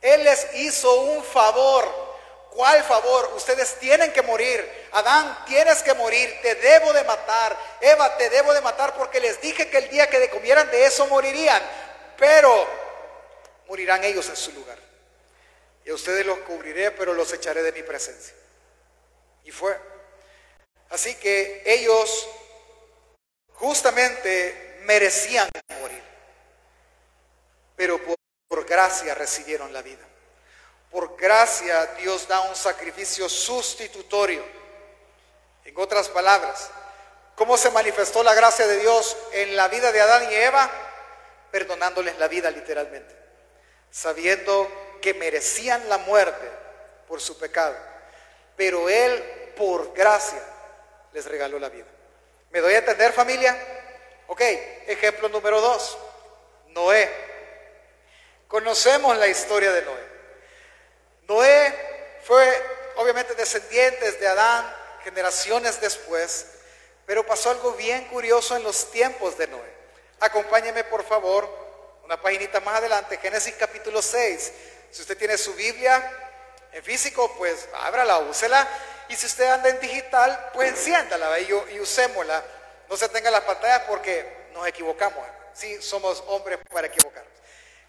Él 0.00 0.24
les 0.24 0.54
hizo 0.54 1.02
un 1.02 1.22
favor 1.22 2.10
¿Cuál 2.50 2.82
favor? 2.82 3.32
Ustedes 3.36 3.76
tienen 3.76 4.12
que 4.12 4.22
morir. 4.22 4.68
Adán, 4.92 5.44
tienes 5.46 5.82
que 5.82 5.94
morir. 5.94 6.36
Te 6.42 6.56
debo 6.56 6.92
de 6.92 7.04
matar. 7.04 7.56
Eva, 7.80 8.16
te 8.16 8.28
debo 8.28 8.52
de 8.52 8.60
matar 8.60 8.94
porque 8.96 9.20
les 9.20 9.40
dije 9.40 9.70
que 9.70 9.78
el 9.78 9.88
día 9.88 10.10
que 10.10 10.28
comieran 10.28 10.68
de 10.70 10.84
eso 10.84 11.06
morirían. 11.06 11.62
Pero 12.18 12.68
morirán 13.68 14.02
ellos 14.02 14.28
en 14.28 14.36
su 14.36 14.50
lugar. 14.52 14.76
Y 15.84 15.90
a 15.90 15.94
ustedes 15.94 16.26
los 16.26 16.40
cubriré, 16.40 16.90
pero 16.90 17.14
los 17.14 17.32
echaré 17.32 17.62
de 17.62 17.72
mi 17.72 17.82
presencia. 17.82 18.34
Y 19.44 19.52
fue. 19.52 19.78
Así 20.90 21.14
que 21.14 21.62
ellos 21.64 22.28
justamente 23.52 24.80
merecían. 24.82 25.48
Pero 27.80 27.98
por, 28.46 28.66
gracia 28.66 29.14
recibieron 29.14 29.72
la 29.72 29.80
vida. 29.80 30.06
Por 30.90 31.16
gracia 31.16 31.86
Dios 31.96 32.28
da 32.28 32.40
un 32.40 32.54
sacrificio 32.54 33.26
sustitutorio. 33.26 34.44
En 35.64 35.74
otras 35.78 36.10
palabras, 36.10 36.70
¿cómo 37.36 37.56
se 37.56 37.70
manifestó 37.70 38.22
la 38.22 38.34
gracia 38.34 38.66
de 38.66 38.76
Dios 38.80 39.16
en 39.32 39.56
la 39.56 39.68
vida 39.68 39.92
de 39.92 40.00
Adán 40.02 40.30
y 40.30 40.34
Eva? 40.34 40.70
Perdonándoles 41.50 42.18
la 42.18 42.28
vida 42.28 42.50
literalmente, 42.50 43.16
sabiendo 43.90 44.70
que 45.00 45.14
merecían 45.14 45.88
la 45.88 45.96
muerte 45.96 46.50
por 47.08 47.22
su 47.22 47.38
pecado. 47.38 47.74
pero 48.56 48.90
Él 48.90 49.54
por 49.56 49.94
gracia 49.94 50.42
les 51.14 51.24
regaló 51.24 51.58
la 51.58 51.70
vida. 51.70 51.86
¿Me 52.50 52.60
doy 52.60 52.74
a 52.74 52.80
entender 52.80 53.14
familia? 53.14 53.56
Ok, 54.26 54.42
ejemplo 54.86 55.30
número 55.30 55.62
dos, 55.62 55.96
Noé. 56.68 57.29
Conocemos 58.50 59.16
la 59.16 59.28
historia 59.28 59.70
de 59.70 59.82
Noé. 59.82 60.08
Noé 61.28 62.18
fue 62.24 62.66
obviamente 62.96 63.36
descendientes 63.36 64.18
de 64.18 64.26
Adán 64.26 64.76
generaciones 65.04 65.80
después, 65.80 66.46
pero 67.06 67.24
pasó 67.24 67.50
algo 67.50 67.74
bien 67.74 68.06
curioso 68.06 68.56
en 68.56 68.64
los 68.64 68.90
tiempos 68.90 69.38
de 69.38 69.46
Noé. 69.46 69.72
Acompáñeme 70.18 70.82
por 70.82 71.04
favor, 71.04 71.48
una 72.02 72.20
paginita 72.20 72.58
más 72.58 72.78
adelante, 72.78 73.18
Génesis 73.18 73.54
capítulo 73.56 74.02
6. 74.02 74.52
Si 74.90 75.02
usted 75.02 75.16
tiene 75.16 75.38
su 75.38 75.54
Biblia 75.54 76.12
en 76.72 76.82
físico, 76.82 77.32
pues 77.38 77.68
ábrala, 77.72 78.18
úsela. 78.18 78.66
Y 79.08 79.14
si 79.14 79.26
usted 79.26 79.48
anda 79.48 79.68
en 79.68 79.78
digital, 79.78 80.50
pues 80.52 80.70
enciéndala 80.70 81.38
y, 81.38 81.48
y 81.70 81.78
usémosla. 81.78 82.42
No 82.88 82.96
se 82.96 83.08
tenga 83.10 83.30
las 83.30 83.42
pantallas 83.42 83.82
porque 83.86 84.48
nos 84.52 84.66
equivocamos. 84.66 85.24
Sí, 85.54 85.80
somos 85.80 86.24
hombres 86.26 86.58
para 86.68 86.88
equivocarnos. 86.88 87.29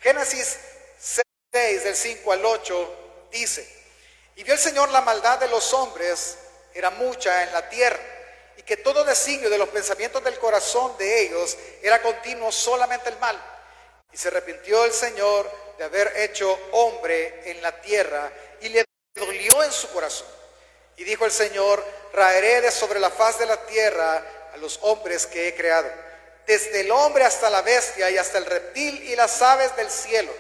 Génesis 0.02 0.58
6, 1.52 1.84
del 1.84 1.96
5 1.96 2.32
al 2.32 2.44
8, 2.44 2.96
dice, 3.32 3.68
y 4.36 4.44
vio 4.44 4.54
el 4.54 4.60
Señor 4.60 4.90
la 4.90 5.02
maldad 5.02 5.40
de 5.40 5.48
los 5.48 5.74
hombres 5.74 6.38
era 6.74 6.90
mucha 6.90 7.44
en 7.44 7.54
la 7.54 7.70
tierra 7.70 8.00
y 8.58 8.64
que 8.64 8.78
todo 8.78 9.04
designio 9.04 9.50
de 9.50 9.60
los 9.60 9.70
pensamientos 9.70 10.24
del 10.24 10.40
corazón 10.40 10.98
de 10.98 11.22
ellos 11.22 11.56
era 11.84 12.02
continuo 12.02 12.52
solamente 12.52 13.10
el 13.10 13.20
mal. 13.20 13.40
Y 14.12 14.18
se 14.18 14.30
arrepintió 14.30 14.86
el 14.86 14.92
Señor 14.92 15.50
de 15.78 15.84
haber 15.84 16.12
hecho 16.18 16.60
hombre 16.72 17.52
en 17.52 17.62
la 17.62 17.80
tierra 17.82 18.32
y 18.62 18.70
le 18.70 18.84
dolió 19.14 19.64
en 19.64 19.72
su 19.72 19.88
corazón. 19.92 20.28
Y 20.98 21.04
dijo 21.04 21.26
el 21.26 21.32
Señor, 21.32 21.84
raeré 22.14 22.62
de 22.62 22.72
sobre 22.72 23.00
la 23.00 23.12
faz 23.12 23.38
de 23.38 23.46
la 23.46 23.66
tierra 23.66 24.50
a 24.54 24.58
los 24.58 24.80
hombres 24.82 25.28
que 25.28 25.48
he 25.48 25.56
creado, 25.56 25.90
desde 26.46 26.82
el 26.82 26.92
hombre 26.92 27.24
hasta 27.24 27.50
la 27.50 27.62
bestia 27.62 28.10
y 28.10 28.18
hasta 28.18 28.38
el 28.38 28.46
reptil 28.46 29.04
y 29.04 29.16
las 29.16 29.42
aves 29.42 29.76
del 29.76 29.90
cielo, 29.90 30.34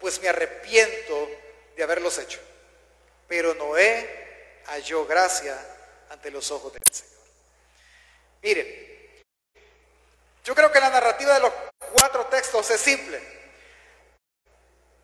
pues 0.00 0.20
me 0.20 0.28
arrepiento 0.28 1.28
de 1.76 1.82
haberlos 1.82 2.18
hecho. 2.18 2.40
Pero 3.26 3.54
Noé 3.54 4.62
halló 4.66 5.06
gracia 5.06 5.56
ante 6.10 6.30
los 6.30 6.50
ojos 6.50 6.72
del 6.72 6.82
Señor. 6.90 7.18
Miren, 8.42 8.88
yo 10.44 10.54
creo 10.54 10.72
que 10.72 10.80
la 10.80 10.90
narrativa 10.90 11.34
de 11.34 11.40
los 11.40 11.52
cuatro 11.92 12.26
textos 12.26 12.70
es 12.70 12.80
simple. 12.80 13.20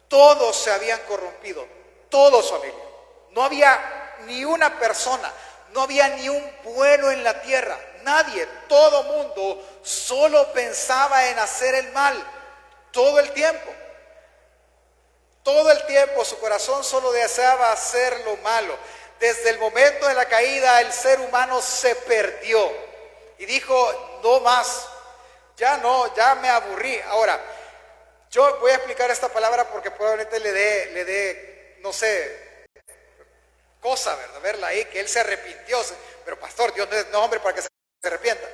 Todos 0.08 0.56
se 0.56 0.70
habían 0.70 1.00
corrompido, 1.02 1.66
todos 2.08 2.50
familia. 2.50 2.78
No 3.30 3.44
había 3.44 4.14
ni 4.26 4.44
una 4.44 4.78
persona, 4.78 5.32
no 5.72 5.82
había 5.82 6.08
ni 6.08 6.28
un 6.28 6.50
pueblo 6.62 7.10
en 7.10 7.24
la 7.24 7.42
tierra, 7.42 7.78
nadie, 8.04 8.46
todo 8.68 9.02
mundo 9.04 9.80
solo 9.82 10.52
pensaba 10.52 11.28
en 11.28 11.38
hacer 11.38 11.74
el 11.74 11.92
mal 11.92 12.14
todo 12.92 13.18
el 13.18 13.32
tiempo. 13.32 13.72
Todo 15.42 15.70
el 15.70 15.84
tiempo 15.86 16.24
su 16.24 16.38
corazón 16.38 16.82
solo 16.84 17.12
deseaba 17.12 17.72
hacer 17.72 18.24
lo 18.24 18.36
malo. 18.38 18.76
Desde 19.20 19.50
el 19.50 19.58
momento 19.58 20.06
de 20.06 20.14
la 20.14 20.26
caída 20.26 20.80
el 20.80 20.92
ser 20.92 21.20
humano 21.20 21.60
se 21.60 21.94
perdió 21.96 22.70
y 23.38 23.46
dijo, 23.46 24.20
no 24.22 24.40
más, 24.40 24.86
ya 25.56 25.76
no, 25.78 26.14
ya 26.14 26.34
me 26.36 26.48
aburrí. 26.48 26.98
Ahora, 27.08 27.40
yo 28.30 28.58
voy 28.58 28.70
a 28.70 28.76
explicar 28.76 29.10
esta 29.10 29.28
palabra 29.28 29.68
porque 29.68 29.90
probablemente 29.90 30.40
le 30.40 30.52
dé, 30.52 30.86
le 30.92 31.04
dé, 31.04 31.76
no 31.80 31.92
sé, 31.92 32.66
cosa, 33.80 34.16
¿verdad? 34.16 34.40
Verla 34.40 34.66
ahí, 34.68 34.86
que 34.86 35.00
él 35.00 35.08
se 35.08 35.20
arrepintió. 35.20 35.78
Pero 36.24 36.40
pastor, 36.40 36.72
Dios 36.72 36.88
no 36.90 36.96
es 36.96 37.14
hombre 37.14 37.38
para 37.40 37.54
que 37.54 37.62
se 37.62 37.68
arrepienta. 38.08 38.48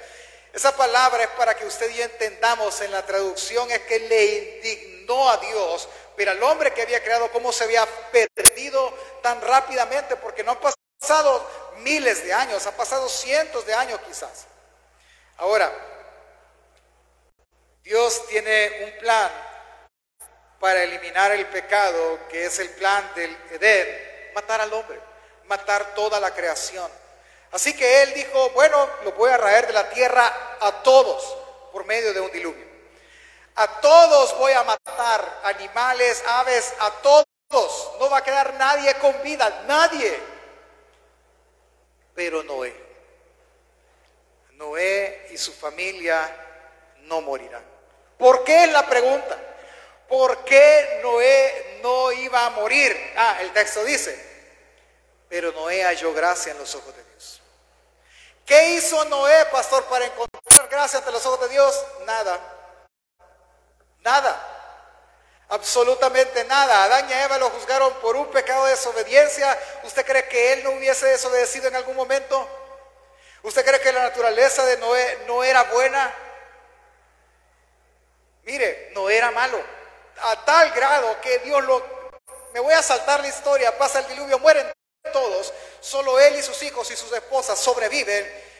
Esa 0.52 0.76
palabra 0.76 1.22
es 1.22 1.30
para 1.30 1.54
que 1.54 1.64
usted 1.64 1.90
y 1.90 2.02
entendamos 2.02 2.80
en 2.80 2.90
la 2.90 3.06
traducción, 3.06 3.70
es 3.70 3.80
que 3.80 4.00
le 4.00 4.24
indignó 4.24 5.30
a 5.30 5.36
Dios 5.36 5.88
pero 6.20 6.32
al 6.32 6.42
hombre 6.42 6.74
que 6.74 6.82
había 6.82 7.02
creado, 7.02 7.32
cómo 7.32 7.50
se 7.50 7.64
había 7.64 7.86
perdido 8.12 8.92
tan 9.22 9.40
rápidamente, 9.40 10.16
porque 10.16 10.44
no 10.44 10.52
han 10.52 10.58
pasado 10.60 11.50
miles 11.78 12.22
de 12.22 12.34
años, 12.34 12.66
ha 12.66 12.76
pasado 12.76 13.08
cientos 13.08 13.64
de 13.64 13.72
años 13.72 13.98
quizás. 14.06 14.44
Ahora, 15.38 15.72
Dios 17.82 18.26
tiene 18.26 18.84
un 18.84 18.98
plan 18.98 19.30
para 20.58 20.82
eliminar 20.82 21.32
el 21.32 21.46
pecado, 21.46 22.18
que 22.28 22.44
es 22.44 22.58
el 22.58 22.68
plan 22.72 23.14
del 23.14 23.34
Edén, 23.52 24.32
matar 24.34 24.60
al 24.60 24.74
hombre, 24.74 25.00
matar 25.46 25.94
toda 25.94 26.20
la 26.20 26.34
creación. 26.34 26.90
Así 27.52 27.74
que 27.76 28.02
él 28.02 28.14
dijo, 28.14 28.50
bueno, 28.50 28.88
lo 29.04 29.12
voy 29.12 29.30
a 29.30 29.36
raer 29.36 29.66
de 29.66 29.72
la 29.72 29.88
tierra 29.90 30.56
a 30.60 30.82
todos 30.82 31.36
por 31.72 31.84
medio 31.84 32.12
de 32.12 32.20
un 32.20 32.30
diluvio. 32.30 32.70
A 33.56 33.80
todos 33.80 34.38
voy 34.38 34.52
a 34.52 34.62
matar, 34.62 35.40
animales, 35.44 36.22
aves, 36.26 36.72
a 36.78 36.90
todos. 37.02 37.26
No 37.98 38.08
va 38.08 38.18
a 38.18 38.24
quedar 38.24 38.54
nadie 38.54 38.94
con 38.94 39.20
vida, 39.22 39.64
nadie. 39.66 40.18
Pero 42.14 42.42
Noé, 42.44 42.74
Noé 44.52 45.28
y 45.30 45.36
su 45.36 45.52
familia 45.52 46.30
no 47.02 47.20
morirán. 47.20 47.64
¿Por 48.18 48.44
qué 48.44 48.64
es 48.64 48.72
la 48.72 48.86
pregunta? 48.86 49.36
¿Por 50.08 50.44
qué 50.44 51.00
Noé 51.02 51.78
no 51.82 52.12
iba 52.12 52.46
a 52.46 52.50
morir? 52.50 52.96
Ah, 53.16 53.38
el 53.40 53.52
texto 53.52 53.84
dice, 53.84 54.18
pero 55.28 55.52
Noé 55.52 55.82
halló 55.82 56.12
gracia 56.12 56.52
en 56.52 56.58
los 56.58 56.74
ojos 56.74 56.94
de 56.94 57.02
Dios. 57.02 57.09
¿Qué 58.50 58.70
hizo 58.70 59.04
Noé, 59.04 59.46
pastor, 59.52 59.84
para 59.84 60.06
encontrar 60.06 60.68
gracia 60.68 60.98
ante 60.98 61.12
los 61.12 61.24
ojos 61.24 61.42
de 61.42 61.50
Dios? 61.50 61.86
Nada. 62.04 62.36
Nada. 64.00 64.36
Absolutamente 65.50 66.42
nada. 66.46 66.82
Adán 66.82 67.08
y 67.08 67.12
Eva 67.12 67.38
lo 67.38 67.48
juzgaron 67.50 67.92
por 68.00 68.16
un 68.16 68.26
pecado 68.32 68.64
de 68.64 68.72
desobediencia. 68.72 69.56
¿Usted 69.84 70.04
cree 70.04 70.26
que 70.26 70.54
él 70.54 70.64
no 70.64 70.70
hubiese 70.70 71.06
desobedecido 71.06 71.68
en 71.68 71.76
algún 71.76 71.94
momento? 71.94 72.48
¿Usted 73.44 73.64
cree 73.64 73.80
que 73.80 73.92
la 73.92 74.02
naturaleza 74.02 74.66
de 74.66 74.78
Noé 74.78 75.24
no 75.28 75.44
era 75.44 75.62
buena? 75.62 76.12
Mire, 78.42 78.90
no 78.96 79.08
era 79.08 79.30
malo. 79.30 79.62
A 80.22 80.44
tal 80.44 80.72
grado 80.72 81.20
que 81.20 81.38
Dios 81.38 81.62
lo... 81.62 81.84
Me 82.52 82.58
voy 82.58 82.74
a 82.74 82.82
saltar 82.82 83.20
la 83.20 83.28
historia, 83.28 83.78
pasa 83.78 84.00
el 84.00 84.08
diluvio, 84.08 84.40
mueren 84.40 84.72
todos. 85.12 85.52
Solo 85.80 86.18
él 86.20 86.36
y 86.36 86.42
sus 86.42 86.62
hijos 86.62 86.90
y 86.90 86.96
sus 86.96 87.12
esposas 87.12 87.58
sobreviven. 87.58 88.50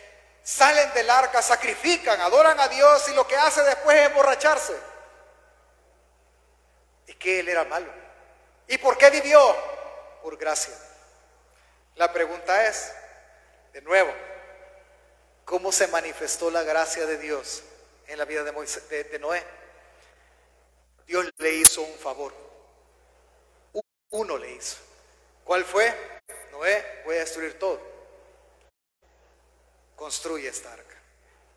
Salen 0.43 0.93
del 0.95 1.09
arca, 1.11 1.43
sacrifican, 1.43 2.21
adoran 2.21 2.59
a 2.59 2.69
Dios 2.69 3.09
y 3.09 3.15
lo 3.15 3.27
que 3.27 3.37
hace 3.37 3.63
después 3.63 3.97
es 3.97 4.07
emborracharse 4.07 4.75
y 7.07 7.15
que 7.15 7.41
él 7.41 7.49
era 7.49 7.65
malo. 7.65 7.93
¿Y 8.67 8.79
por 8.79 8.97
qué 8.97 9.11
vivió? 9.11 9.55
Por 10.23 10.37
gracia. 10.39 10.75
La 11.97 12.13
pregunta 12.13 12.67
es, 12.67 12.93
de 13.73 13.83
nuevo, 13.83 14.13
¿cómo 15.45 15.71
se 15.73 15.89
manifestó 15.89 16.51
la 16.51 16.63
gracia 16.63 17.05
de 17.05 17.19
Dios 17.19 17.63
en 18.07 18.19
la 18.19 18.25
vida 18.25 18.43
de, 18.43 19.05
de 19.05 19.19
Noé? 19.19 19.45
Dios 21.07 21.31
le 21.37 21.55
hizo 21.55 21.83
un 21.83 21.99
favor. 21.99 22.33
Uno 24.11 24.39
le 24.39 24.53
hizo. 24.53 24.90
¿Cuál 25.51 25.65
fue? 25.65 25.93
Noé, 26.53 27.03
voy 27.05 27.17
a 27.17 27.19
destruir 27.19 27.59
todo. 27.59 27.81
Construye 29.97 30.47
esta 30.47 30.73
arca. 30.73 30.97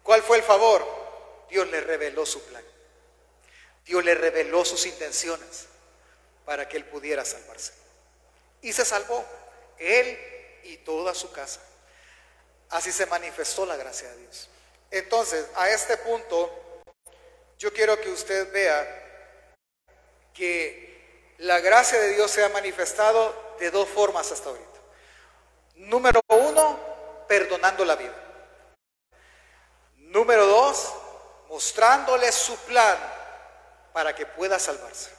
¿Cuál 0.02 0.24
fue 0.24 0.38
el 0.38 0.44
favor? 0.44 0.84
Dios 1.48 1.68
le 1.70 1.80
reveló 1.80 2.26
su 2.26 2.44
plan. 2.44 2.64
Dios 3.86 4.04
le 4.04 4.16
reveló 4.16 4.66
sus 4.66 4.88
intenciones 4.88 5.68
para 6.44 6.68
que 6.68 6.78
él 6.78 6.86
pudiera 6.86 7.24
salvarse. 7.24 7.74
Y 8.64 8.74
se 8.74 8.84
salvó, 8.84 9.24
él 9.78 10.18
y 10.64 10.78
toda 10.78 11.14
su 11.14 11.32
casa. 11.32 11.62
Así 12.72 12.92
se 12.92 13.06
manifestó 13.06 13.64
la 13.64 13.76
gracia 13.76 14.10
de 14.10 14.18
Dios. 14.18 14.50
Entonces, 14.90 15.46
a 15.54 15.70
este 15.70 15.98
punto, 15.98 16.82
yo 17.60 17.72
quiero 17.72 18.02
que 18.02 18.10
usted 18.10 18.52
vea 18.52 19.86
que 20.34 21.36
la 21.38 21.60
gracia 21.60 22.00
de 22.00 22.16
Dios 22.16 22.32
se 22.32 22.44
ha 22.44 22.50
manifestado 22.50 23.43
de 23.63 23.72
dos 23.72 23.88
formas 23.88 24.29
hasta 24.29 24.50
ahorita. 24.50 24.79
Número 25.75 26.20
uno, 26.27 26.77
perdonando 27.29 27.86
la 27.86 27.96
vida. 27.96 28.13
Número 29.96 30.46
dos, 30.46 30.93
mostrándole 31.48 32.29
su 32.34 32.58
plan 32.65 32.98
para 33.93 34.13
que 34.13 34.25
pueda 34.25 34.60
salvarse. 34.60 35.12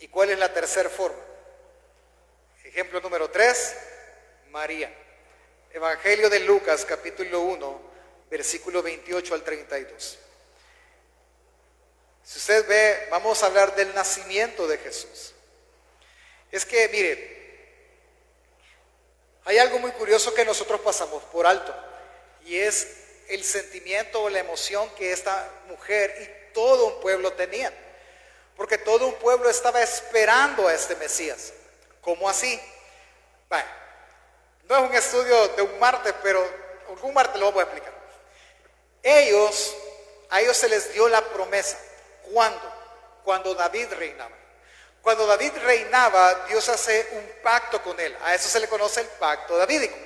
¿Y 0.00 0.08
cuál 0.08 0.30
es 0.30 0.38
la 0.40 0.52
tercera 0.52 0.90
forma? 0.90 1.22
Ejemplo 2.64 3.00
número 3.00 3.30
3, 3.30 3.76
María. 4.48 4.92
Evangelio 5.70 6.28
de 6.28 6.40
Lucas, 6.40 6.84
capítulo 6.84 7.42
1, 7.42 7.80
versículo 8.28 8.82
28 8.82 9.34
al 9.34 9.44
32. 9.44 10.18
Si 12.24 12.38
usted 12.38 12.66
ve, 12.66 13.06
vamos 13.08 13.40
a 13.42 13.46
hablar 13.46 13.76
del 13.76 13.94
nacimiento 13.94 14.66
de 14.66 14.78
Jesús. 14.78 15.32
Es 16.52 16.64
que, 16.66 16.88
mire, 16.90 17.32
Hay 19.44 19.58
algo 19.58 19.80
muy 19.80 19.90
curioso 19.92 20.32
que 20.32 20.44
nosotros 20.44 20.80
pasamos 20.82 21.20
por 21.24 21.44
alto 21.48 21.74
y 22.44 22.58
es 22.58 22.86
el 23.28 23.42
sentimiento 23.42 24.22
o 24.22 24.30
la 24.30 24.38
emoción 24.38 24.88
que 24.94 25.10
esta 25.10 25.50
mujer 25.66 26.14
y 26.20 26.52
todo 26.52 26.86
un 26.86 27.00
pueblo 27.00 27.32
tenían. 27.32 27.74
Porque 28.56 28.78
todo 28.78 29.08
un 29.08 29.14
pueblo 29.14 29.50
estaba 29.50 29.82
esperando 29.82 30.68
a 30.68 30.74
este 30.74 30.94
Mesías. 30.94 31.52
¿Cómo 32.02 32.28
así? 32.28 32.60
no 34.68 34.76
es 34.76 34.90
un 34.90 34.96
estudio 34.96 35.48
de 35.48 35.62
un 35.62 35.78
martes, 35.78 36.14
pero 36.22 36.42
un 37.02 37.12
martes 37.12 37.38
lo 37.38 37.52
voy 37.52 37.60
a 37.60 37.64
explicar. 37.64 37.92
Ellos, 39.02 39.76
a 40.30 40.40
ellos 40.40 40.56
se 40.56 40.68
les 40.68 40.92
dio 40.92 41.08
la 41.08 41.20
promesa. 41.20 41.78
¿Cuándo? 42.32 42.72
Cuando 43.24 43.54
David 43.54 43.88
reinaba. 43.98 44.41
Cuando 45.02 45.26
David 45.26 45.52
reinaba, 45.64 46.46
Dios 46.46 46.68
hace 46.68 47.08
un 47.12 47.42
pacto 47.42 47.82
con 47.82 47.98
él. 47.98 48.16
A 48.22 48.36
eso 48.36 48.48
se 48.48 48.60
le 48.60 48.68
conoce 48.68 49.00
el 49.00 49.08
pacto 49.08 49.58
davídico. 49.58 49.96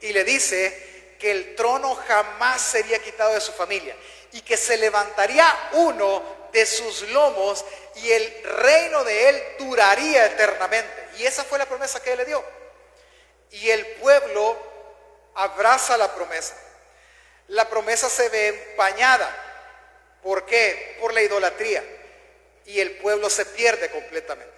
Y 0.00 0.12
le 0.12 0.24
dice 0.24 1.14
que 1.20 1.30
el 1.30 1.54
trono 1.54 1.94
jamás 1.94 2.60
sería 2.60 2.98
quitado 2.98 3.32
de 3.34 3.40
su 3.40 3.52
familia 3.52 3.96
y 4.32 4.40
que 4.40 4.56
se 4.56 4.76
levantaría 4.78 5.46
uno 5.74 6.48
de 6.52 6.66
sus 6.66 7.02
lomos 7.10 7.64
y 7.94 8.10
el 8.10 8.42
reino 8.42 9.04
de 9.04 9.28
él 9.28 9.42
duraría 9.60 10.26
eternamente. 10.26 11.10
Y 11.18 11.24
esa 11.24 11.44
fue 11.44 11.58
la 11.58 11.66
promesa 11.66 12.02
que 12.02 12.10
él 12.10 12.18
le 12.18 12.24
dio. 12.24 12.44
Y 13.52 13.70
el 13.70 13.86
pueblo 13.96 14.58
abraza 15.36 15.96
la 15.96 16.12
promesa. 16.12 16.56
La 17.46 17.68
promesa 17.68 18.10
se 18.10 18.28
ve 18.28 18.48
empañada. 18.48 19.30
¿Por 20.20 20.44
qué? 20.46 20.96
Por 21.00 21.14
la 21.14 21.22
idolatría 21.22 21.84
y 22.66 22.80
el 22.80 22.96
pueblo 22.98 23.28
se 23.28 23.46
pierde 23.46 23.90
completamente. 23.90 24.52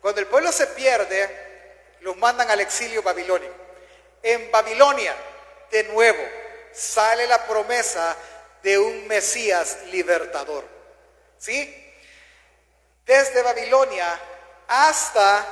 Cuando 0.00 0.20
el 0.20 0.26
pueblo 0.26 0.52
se 0.52 0.66
pierde, 0.68 1.46
los 2.00 2.16
mandan 2.16 2.50
al 2.50 2.60
exilio 2.60 3.02
babilónico. 3.02 3.54
En 4.22 4.50
Babilonia, 4.50 5.14
de 5.70 5.84
nuevo, 5.84 6.22
sale 6.72 7.26
la 7.26 7.44
promesa 7.46 8.16
de 8.62 8.78
un 8.78 9.06
Mesías 9.06 9.78
libertador. 9.86 10.64
¿Sí? 11.38 11.94
Desde 13.04 13.42
Babilonia 13.42 14.18
hasta 14.68 15.44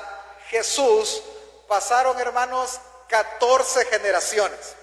Jesús 0.49 1.23
pasaron, 1.69 2.19
hermanos, 2.21 2.81
14 3.09 3.87
generaciones. 3.87 4.75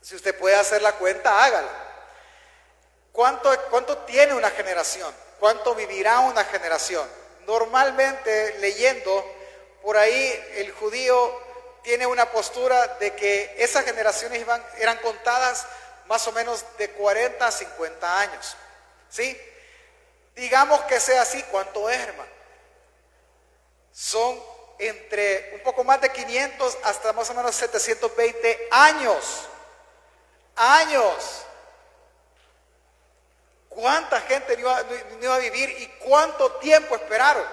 Si 0.00 0.16
usted 0.16 0.36
puede 0.36 0.56
hacer 0.56 0.82
la 0.82 0.92
cuenta, 0.92 1.44
hágala. 1.44 1.87
¿Cuánto, 3.18 3.50
¿Cuánto 3.68 3.98
tiene 3.98 4.32
una 4.32 4.48
generación? 4.48 5.12
¿Cuánto 5.40 5.74
vivirá 5.74 6.20
una 6.20 6.44
generación? 6.44 7.04
Normalmente 7.48 8.54
leyendo, 8.60 9.26
por 9.82 9.96
ahí 9.96 10.40
el 10.54 10.70
judío 10.70 11.42
tiene 11.82 12.06
una 12.06 12.30
postura 12.30 12.86
de 13.00 13.16
que 13.16 13.56
esas 13.58 13.84
generaciones 13.84 14.46
eran 14.76 14.98
contadas 14.98 15.66
más 16.06 16.28
o 16.28 16.32
menos 16.32 16.64
de 16.78 16.90
40 16.90 17.44
a 17.44 17.50
50 17.50 18.20
años. 18.20 18.56
¿Sí? 19.10 19.36
Digamos 20.36 20.80
que 20.82 21.00
sea 21.00 21.22
así, 21.22 21.42
¿cuánto 21.50 21.90
es, 21.90 21.98
hermano? 21.98 22.30
Son 23.90 24.40
entre 24.78 25.54
un 25.56 25.62
poco 25.64 25.82
más 25.82 26.00
de 26.00 26.12
500 26.12 26.78
hasta 26.84 27.12
más 27.14 27.28
o 27.30 27.34
menos 27.34 27.52
720 27.56 28.68
años. 28.70 29.48
Años. 30.54 31.46
¿Cuánta 33.78 34.20
gente 34.22 34.56
no 34.56 34.60
iba, 35.20 35.36
a 35.36 35.38
vivir 35.38 35.70
y 35.70 35.86
cuánto 36.00 36.50
tiempo 36.54 36.96
esperaron? 36.96 37.44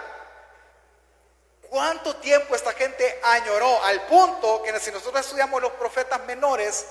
¿Cuánto 1.70 2.16
tiempo 2.16 2.56
esta 2.56 2.74
gente 2.74 3.20
añoró? 3.22 3.84
Al 3.84 4.08
punto 4.08 4.64
que 4.64 4.80
si 4.80 4.90
nosotros 4.90 5.24
estudiamos 5.24 5.62
los 5.62 5.74
profetas 5.74 6.20
menores, 6.22 6.88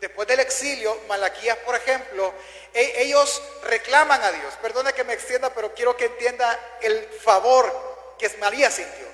después 0.00 0.26
del 0.26 0.40
exilio, 0.40 0.98
Malaquías, 1.06 1.56
por 1.58 1.76
ejemplo, 1.76 2.34
e, 2.72 3.04
ellos 3.04 3.40
reclaman 3.62 4.20
a 4.20 4.32
Dios. 4.32 4.52
Perdone 4.60 4.92
que 4.92 5.04
me 5.04 5.12
extienda, 5.12 5.50
pero 5.50 5.72
quiero 5.72 5.96
que 5.96 6.06
entienda 6.06 6.58
el 6.80 7.06
favor 7.22 8.16
que 8.18 8.28
María 8.38 8.72
sintió. 8.72 9.06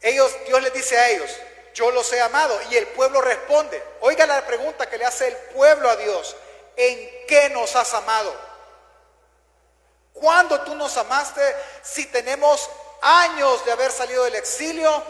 Ellos, 0.00 0.34
Dios 0.46 0.62
les 0.62 0.72
dice 0.72 0.96
a 0.96 1.10
ellos, 1.10 1.30
yo 1.74 1.90
los 1.90 2.10
he 2.14 2.20
amado. 2.22 2.58
Y 2.70 2.76
el 2.76 2.86
pueblo 2.86 3.20
responde. 3.20 3.82
Oiga 4.00 4.24
la 4.24 4.46
pregunta 4.46 4.88
que 4.88 4.96
le 4.96 5.04
hace 5.04 5.28
el 5.28 5.36
pueblo 5.52 5.90
a 5.90 5.96
Dios. 5.96 6.34
¿En 6.78 7.26
qué 7.26 7.50
nos 7.50 7.74
has 7.74 7.92
amado? 7.92 8.32
¿Cuándo 10.12 10.60
tú 10.60 10.76
nos 10.76 10.96
amaste 10.96 11.42
si 11.82 12.06
tenemos 12.06 12.70
años 13.02 13.64
de 13.64 13.72
haber 13.72 13.90
salido 13.90 14.22
del 14.22 14.36
exilio 14.36 15.02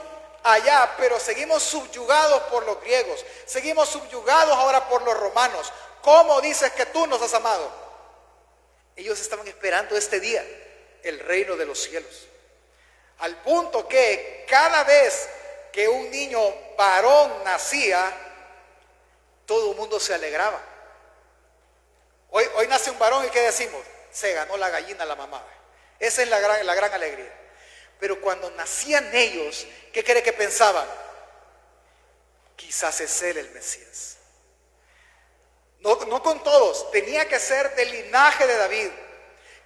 allá, 0.43 0.95
pero 0.97 1.21
seguimos 1.21 1.63
subyugados 1.63 2.43
por 2.45 2.65
los 2.65 2.81
griegos, 2.81 3.23
seguimos 3.45 3.91
subyugados 3.91 4.57
ahora 4.57 4.89
por 4.89 5.03
los 5.03 5.15
romanos? 5.21 5.71
¿Cómo 6.01 6.41
dices 6.41 6.73
que 6.73 6.87
tú 6.87 7.07
nos 7.07 7.21
has 7.21 7.35
amado? 7.35 7.71
Ellos 8.97 9.21
estaban 9.21 9.47
esperando 9.47 9.95
este 9.95 10.21
día, 10.21 10.43
el 11.03 11.21
reino 11.21 11.55
de 11.55 11.67
los 11.67 11.83
cielos. 11.83 12.29
Al 13.19 13.37
punto 13.43 13.87
que 13.87 14.47
cada 14.49 14.85
vez 14.85 15.29
que 15.71 15.87
un 15.87 16.11
niño 16.11 16.41
varón 16.79 17.45
nacía, 17.45 18.11
todo 19.45 19.73
el 19.73 19.77
mundo 19.77 20.01
se 20.01 20.15
alegraba. 20.15 20.59
Hoy, 22.31 22.45
hoy 22.57 22.67
nace 22.67 22.91
un 22.91 22.99
varón 22.99 23.25
y 23.27 23.31
¿qué 23.31 23.41
decimos? 23.41 23.83
Se 24.11 24.33
ganó 24.33 24.57
la 24.57 24.71
gallina 24.71 25.05
la 25.05 25.17
mamá. 25.17 25.43
Esa 25.99 26.23
es 26.23 26.29
la 26.29 26.39
gran, 26.41 26.65
la 26.65 26.75
gran 26.75 26.93
alegría. 26.93 27.33
Pero 27.99 28.21
cuando 28.21 28.51
nacían 28.53 29.15
ellos, 29.15 29.67
¿qué 29.93 30.05
cree 30.05 30.23
que 30.23 30.33
pensaban? 30.33 30.87
Quizás 32.57 33.01
es 33.01 33.23
él 33.23 33.39
el 33.39 33.51
Mesías. 33.51 34.17
No, 35.81 35.97
no 36.07 36.23
con 36.23 36.43
todos, 36.43 36.91
tenía 36.91 37.29
que 37.29 37.39
ser 37.39 37.75
del 37.75 37.91
linaje 37.91 38.47
de 38.47 38.57
David. 38.57 38.91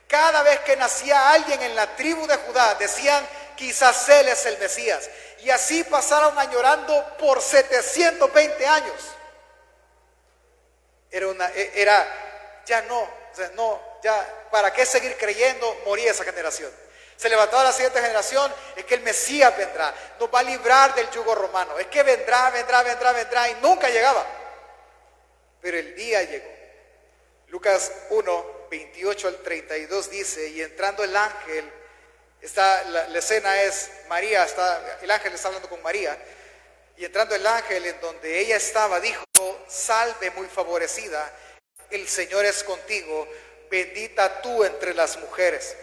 Cada 0.08 0.42
vez 0.42 0.60
que 0.60 0.76
nacía 0.76 1.30
alguien 1.30 1.62
en 1.62 1.74
la 1.74 1.96
tribu 1.96 2.26
de 2.26 2.36
Judá, 2.36 2.74
decían, 2.74 3.26
quizás 3.56 4.08
él 4.08 4.28
es 4.28 4.44
el 4.46 4.58
Mesías. 4.58 5.08
Y 5.40 5.50
así 5.50 5.84
pasaron 5.84 6.38
añorando 6.38 7.16
por 7.18 7.40
720 7.40 8.66
años. 8.66 9.02
Era, 11.10 11.28
una, 11.28 11.50
e, 11.50 11.72
era 11.74 12.31
ya 12.66 12.82
no, 12.82 13.08
no, 13.54 13.80
ya, 14.02 14.48
¿para 14.50 14.72
qué 14.72 14.84
seguir 14.84 15.16
creyendo? 15.16 15.80
Moría 15.84 16.10
esa 16.10 16.24
generación. 16.24 16.70
Se 17.16 17.28
levantaba 17.28 17.64
la 17.64 17.72
siguiente 17.72 18.00
generación, 18.00 18.52
es 18.74 18.84
que 18.84 18.94
el 18.94 19.02
Mesías 19.02 19.56
vendrá, 19.56 19.94
nos 20.18 20.32
va 20.32 20.40
a 20.40 20.42
librar 20.42 20.94
del 20.94 21.08
yugo 21.10 21.34
romano, 21.34 21.78
es 21.78 21.86
que 21.86 22.02
vendrá, 22.02 22.50
vendrá, 22.50 22.82
vendrá, 22.82 23.12
vendrá, 23.12 23.48
y 23.48 23.54
nunca 23.62 23.88
llegaba. 23.88 24.26
Pero 25.60 25.78
el 25.78 25.94
día 25.94 26.22
llegó. 26.24 26.50
Lucas 27.48 27.92
1, 28.10 28.66
28 28.70 29.28
al 29.28 29.36
32 29.36 30.10
dice, 30.10 30.48
y 30.48 30.62
entrando 30.62 31.04
el 31.04 31.16
ángel, 31.16 31.70
está, 32.40 32.82
la, 32.84 33.06
la 33.08 33.18
escena 33.18 33.62
es 33.62 33.90
María, 34.08 34.44
está, 34.44 34.98
el 35.00 35.10
ángel 35.10 35.34
está 35.34 35.48
hablando 35.48 35.68
con 35.68 35.82
María, 35.82 36.18
y 36.96 37.04
entrando 37.04 37.34
el 37.34 37.46
ángel 37.46 37.86
en 37.86 38.00
donde 38.00 38.40
ella 38.40 38.56
estaba, 38.56 39.00
dijo, 39.00 39.24
salve 39.68 40.30
muy 40.32 40.46
favorecida, 40.46 41.30
el 41.92 42.08
Señor 42.08 42.44
es 42.44 42.64
contigo, 42.64 43.28
bendita 43.70 44.42
tú 44.42 44.64
entre 44.64 44.94
las 44.94 45.16
mujeres. 45.18 45.76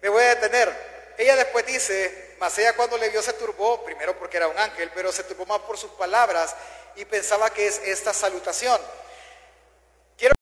Me 0.00 0.08
voy 0.08 0.22
a 0.24 0.34
detener. 0.34 1.14
Ella 1.18 1.36
después 1.36 1.64
dice, 1.66 2.36
mas 2.38 2.58
ella 2.58 2.74
cuando 2.74 2.98
le 2.98 3.08
vio 3.10 3.22
se 3.22 3.34
turbó, 3.34 3.84
primero 3.84 4.18
porque 4.18 4.38
era 4.38 4.48
un 4.48 4.58
ángel, 4.58 4.90
pero 4.94 5.12
se 5.12 5.24
turbó 5.24 5.46
más 5.46 5.60
por 5.60 5.78
sus 5.78 5.90
palabras 5.92 6.54
y 6.96 7.04
pensaba 7.04 7.50
que 7.50 7.66
es 7.66 7.80
esta 7.84 8.12
salutación. 8.12 8.80
Quiero 10.16 10.34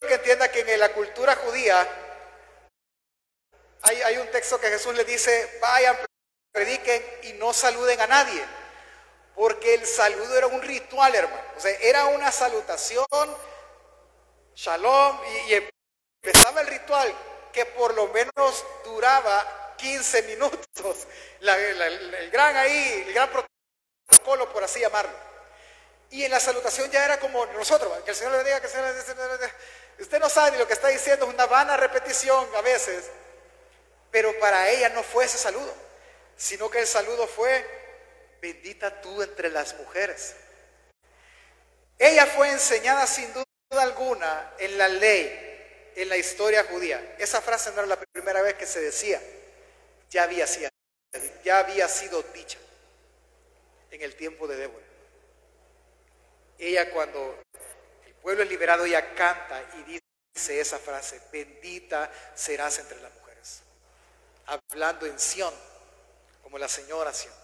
que 0.00 0.14
entienda 0.14 0.50
que 0.50 0.60
en 0.60 0.80
la 0.80 0.92
cultura 0.92 1.36
judía 1.36 1.86
hay, 3.82 4.02
hay 4.02 4.16
un 4.18 4.30
texto 4.30 4.60
que 4.60 4.68
Jesús 4.68 4.94
le 4.94 5.04
dice, 5.04 5.58
vayan, 5.60 5.96
prediquen 6.52 7.02
y 7.22 7.32
no 7.34 7.52
saluden 7.52 8.00
a 8.00 8.06
nadie. 8.06 8.42
Porque 9.34 9.74
el 9.74 9.86
saludo 9.86 10.36
era 10.36 10.48
un 10.48 10.60
ritual, 10.60 11.14
hermano. 11.14 11.42
O 11.56 11.60
sea, 11.60 11.70
era 11.80 12.06
una 12.06 12.32
salutación 12.32 13.06
shalom, 14.58 15.20
y, 15.46 15.68
empezaba 16.20 16.62
el 16.62 16.66
ritual 16.66 17.14
que 17.52 17.64
por 17.66 17.94
lo 17.94 18.08
menos 18.08 18.64
duraba 18.84 19.74
15 19.76 20.22
minutos. 20.22 21.06
el 21.40 22.30
gran 22.30 22.56
ahí, 22.56 23.04
el 23.06 23.14
gran 23.14 23.30
protocolo, 23.30 24.52
por 24.52 24.64
así 24.64 24.80
llamarlo. 24.80 25.12
Y 26.10 26.24
en 26.24 26.30
la 26.30 26.40
salutación 26.40 26.90
ya 26.90 27.04
era 27.04 27.20
como 27.20 27.46
nosotros, 27.46 28.02
que 28.02 28.10
el 28.10 28.16
Señor 28.16 28.32
le 28.32 28.44
diga, 28.44 28.60
que 28.60 28.66
el 28.66 28.72
Señor 28.72 29.30
le 29.30 29.38
diga. 29.38 29.54
Usted 30.00 30.18
no 30.18 30.28
sabe 30.28 30.52
ni 30.52 30.58
lo 30.58 30.66
que 30.66 30.72
está 30.72 30.88
diciendo, 30.88 31.26
es 31.26 31.34
una 31.34 31.46
vana 31.46 31.76
repetición 31.76 32.48
a 32.56 32.60
veces. 32.60 33.10
Pero 34.10 34.36
para 34.40 34.70
ella 34.70 34.88
no 34.88 35.02
fue 35.02 35.26
ese 35.26 35.38
saludo, 35.38 35.72
sino 36.36 36.70
que 36.70 36.80
el 36.80 36.86
saludo 36.86 37.28
fue, 37.28 37.64
bendita 38.40 39.00
tú 39.00 39.22
entre 39.22 39.50
las 39.50 39.76
mujeres. 39.76 40.34
Ella 41.98 42.26
fue 42.26 42.50
enseñada 42.50 43.06
sin 43.06 43.32
duda 43.32 43.47
alguna 43.76 44.52
en 44.58 44.78
la 44.78 44.88
ley, 44.88 45.92
en 45.94 46.08
la 46.08 46.16
historia 46.16 46.64
judía. 46.64 47.16
Esa 47.18 47.40
frase 47.40 47.70
no 47.72 47.78
era 47.80 47.86
la 47.86 48.00
primera 48.00 48.40
vez 48.42 48.54
que 48.54 48.66
se 48.66 48.80
decía, 48.80 49.20
ya 50.10 50.22
había 50.22 50.46
sido, 50.46 50.70
ya 51.44 51.58
había 51.58 51.88
sido 51.88 52.22
dicha. 52.34 52.58
en 53.90 54.02
el 54.02 54.14
tiempo 54.14 54.46
de 54.46 54.56
Débora. 54.56 54.84
Ella 56.58 56.90
cuando 56.90 57.42
el 58.06 58.14
pueblo 58.14 58.42
es 58.42 58.50
liberado, 58.50 58.84
ella 58.84 59.14
canta 59.14 59.62
y 59.78 59.82
dice 60.34 60.60
esa 60.60 60.78
frase, 60.78 61.20
bendita 61.32 62.10
serás 62.34 62.78
entre 62.78 63.00
las 63.00 63.12
mujeres. 63.14 63.62
Hablando 64.46 65.06
en 65.06 65.18
Sión, 65.18 65.54
como 66.42 66.58
la 66.58 66.68
señora 66.68 67.12
Sión. 67.12 67.34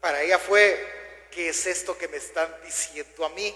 Para 0.00 0.22
ella 0.22 0.38
fue, 0.38 1.28
¿qué 1.30 1.48
es 1.48 1.66
esto 1.66 1.98
que 1.98 2.08
me 2.08 2.18
están 2.18 2.54
diciendo 2.62 3.24
a 3.24 3.30
mí? 3.30 3.54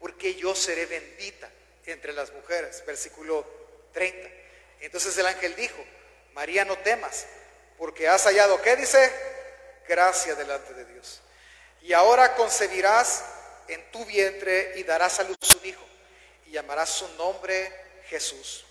Porque 0.00 0.34
yo 0.34 0.54
seré 0.54 0.86
bendita 0.86 1.50
entre 1.86 2.12
las 2.12 2.32
mujeres. 2.32 2.82
Versículo 2.86 3.46
30. 3.92 4.28
Entonces 4.80 5.16
el 5.18 5.26
ángel 5.26 5.54
dijo, 5.56 5.84
María 6.32 6.64
no 6.64 6.78
temas, 6.78 7.26
porque 7.76 8.08
has 8.08 8.24
hallado, 8.24 8.60
¿qué 8.62 8.76
dice? 8.76 9.12
Gracia 9.86 10.34
delante 10.34 10.72
de 10.74 10.84
Dios. 10.86 11.20
Y 11.82 11.92
ahora 11.92 12.34
concebirás 12.34 13.24
en 13.68 13.90
tu 13.90 14.04
vientre 14.04 14.72
y 14.76 14.84
darás 14.84 15.20
a 15.20 15.24
luz 15.24 15.36
un 15.60 15.66
hijo, 15.66 15.84
y 16.46 16.52
llamarás 16.52 16.90
su 16.90 17.08
nombre 17.14 17.72
Jesús. 18.08 18.64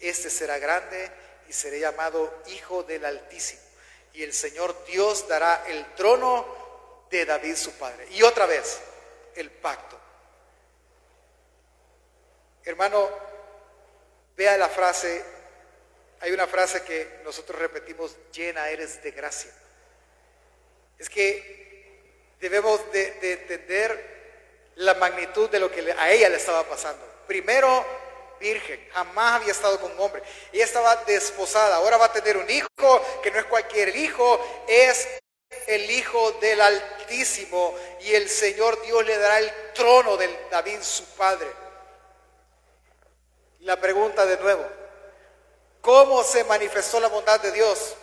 Este 0.00 0.28
será 0.30 0.58
grande 0.58 1.10
y 1.48 1.52
será 1.52 1.76
llamado 1.76 2.42
Hijo 2.46 2.82
del 2.82 3.04
Altísimo. 3.04 3.60
Y 4.12 4.22
el 4.22 4.32
Señor 4.32 4.84
Dios 4.86 5.26
dará 5.28 5.64
el 5.66 5.94
trono 5.94 7.06
de 7.10 7.24
David 7.24 7.56
su 7.56 7.72
padre. 7.72 8.06
Y 8.10 8.22
otra 8.22 8.46
vez, 8.46 8.78
el 9.34 9.50
pacto. 9.50 9.98
Hermano, 12.64 13.10
vea 14.36 14.56
la 14.56 14.68
frase, 14.68 15.22
hay 16.20 16.32
una 16.32 16.46
frase 16.46 16.82
que 16.82 17.20
nosotros 17.22 17.58
repetimos, 17.58 18.16
llena 18.32 18.68
eres 18.70 19.02
de 19.02 19.10
gracia. 19.10 19.50
Es 20.98 21.10
que 21.10 22.34
debemos 22.40 22.80
de, 22.92 23.32
entender 23.32 24.72
la 24.76 24.94
magnitud 24.94 25.50
de 25.50 25.60
lo 25.60 25.70
que 25.70 25.92
a 25.92 26.10
ella 26.10 26.28
le 26.30 26.36
estaba 26.36 26.64
pasando. 26.64 27.06
Primero, 27.26 27.84
virgen, 28.40 28.88
jamás 28.92 29.40
había 29.40 29.52
estado 29.52 29.78
con 29.78 29.92
un 29.92 30.00
hombre. 30.00 30.22
Ella 30.52 30.64
estaba 30.64 30.96
desposada, 31.04 31.76
ahora 31.76 31.98
va 31.98 32.06
a 32.06 32.12
tener 32.12 32.36
un 32.36 32.48
hijo, 32.48 33.20
que 33.22 33.30
no 33.30 33.38
es 33.38 33.44
cualquier 33.44 33.94
hijo, 33.94 34.64
es 34.66 35.06
el 35.66 35.90
hijo 35.90 36.32
del 36.32 36.60
Altísimo 36.60 37.74
y 38.00 38.14
el 38.14 38.28
Señor 38.28 38.80
Dios 38.82 39.04
le 39.04 39.18
dará 39.18 39.38
el 39.38 39.52
trono 39.74 40.16
de 40.16 40.46
David, 40.50 40.80
su 40.80 41.04
padre. 41.14 41.63
La 43.64 43.80
pregunta 43.80 44.26
de 44.26 44.36
nuevo, 44.36 44.62
¿cómo 45.80 46.22
se 46.22 46.44
manifestó 46.44 47.00
la 47.00 47.08
bondad 47.08 47.40
de 47.40 47.50
Dios? 47.50 47.94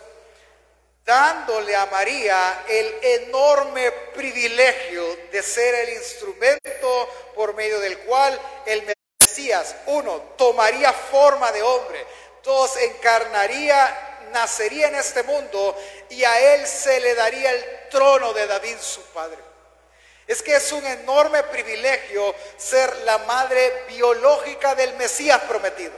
Dándole 1.04 1.76
a 1.76 1.86
María 1.86 2.64
el 2.68 2.98
enorme 3.00 3.92
privilegio 4.12 5.04
de 5.30 5.40
ser 5.40 5.72
el 5.86 5.90
instrumento 5.90 7.08
por 7.36 7.54
medio 7.54 7.78
del 7.78 7.96
cual 7.98 8.36
el 8.66 8.92
Mesías, 9.20 9.76
uno, 9.86 10.34
tomaría 10.36 10.92
forma 10.92 11.52
de 11.52 11.62
hombre, 11.62 12.04
dos, 12.42 12.76
encarnaría, 12.78 14.18
nacería 14.32 14.88
en 14.88 14.96
este 14.96 15.22
mundo 15.22 15.76
y 16.10 16.24
a 16.24 16.54
él 16.56 16.66
se 16.66 16.98
le 16.98 17.14
daría 17.14 17.52
el 17.52 17.88
trono 17.88 18.32
de 18.32 18.48
David, 18.48 18.78
su 18.80 19.00
padre. 19.12 19.51
Es 20.32 20.42
que 20.42 20.56
es 20.56 20.72
un 20.72 20.86
enorme 20.86 21.42
privilegio 21.42 22.34
ser 22.56 22.96
la 23.04 23.18
madre 23.18 23.84
biológica 23.86 24.74
del 24.74 24.94
Mesías 24.94 25.42
prometido. 25.42 25.92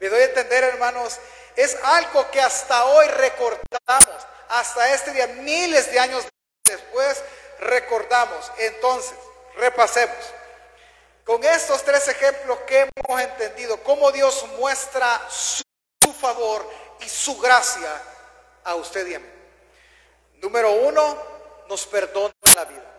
Me 0.00 0.08
doy 0.08 0.20
a 0.20 0.24
entender, 0.24 0.64
hermanos, 0.64 1.20
es 1.54 1.78
algo 1.84 2.28
que 2.32 2.40
hasta 2.40 2.86
hoy 2.86 3.06
recordamos, 3.06 4.26
hasta 4.48 4.92
este 4.92 5.12
día, 5.12 5.28
miles 5.28 5.92
de 5.92 6.00
años 6.00 6.26
después, 6.64 7.22
recordamos. 7.60 8.50
Entonces, 8.58 9.14
repasemos. 9.54 10.26
Con 11.24 11.44
estos 11.44 11.84
tres 11.84 12.08
ejemplos 12.08 12.58
que 12.66 12.90
hemos 12.96 13.20
entendido, 13.20 13.80
cómo 13.84 14.10
Dios 14.10 14.44
muestra 14.58 15.24
su, 15.30 15.62
favor 16.20 16.68
y 16.98 17.08
su 17.08 17.38
gracia 17.38 18.02
a 18.64 18.74
usted 18.74 19.06
y 19.06 19.14
a 19.14 19.20
mí. 19.20 19.30
Número 20.38 20.72
uno, 20.72 21.16
nos 21.68 21.86
perdona 21.86 22.34
la 22.56 22.64
vida. 22.64 22.91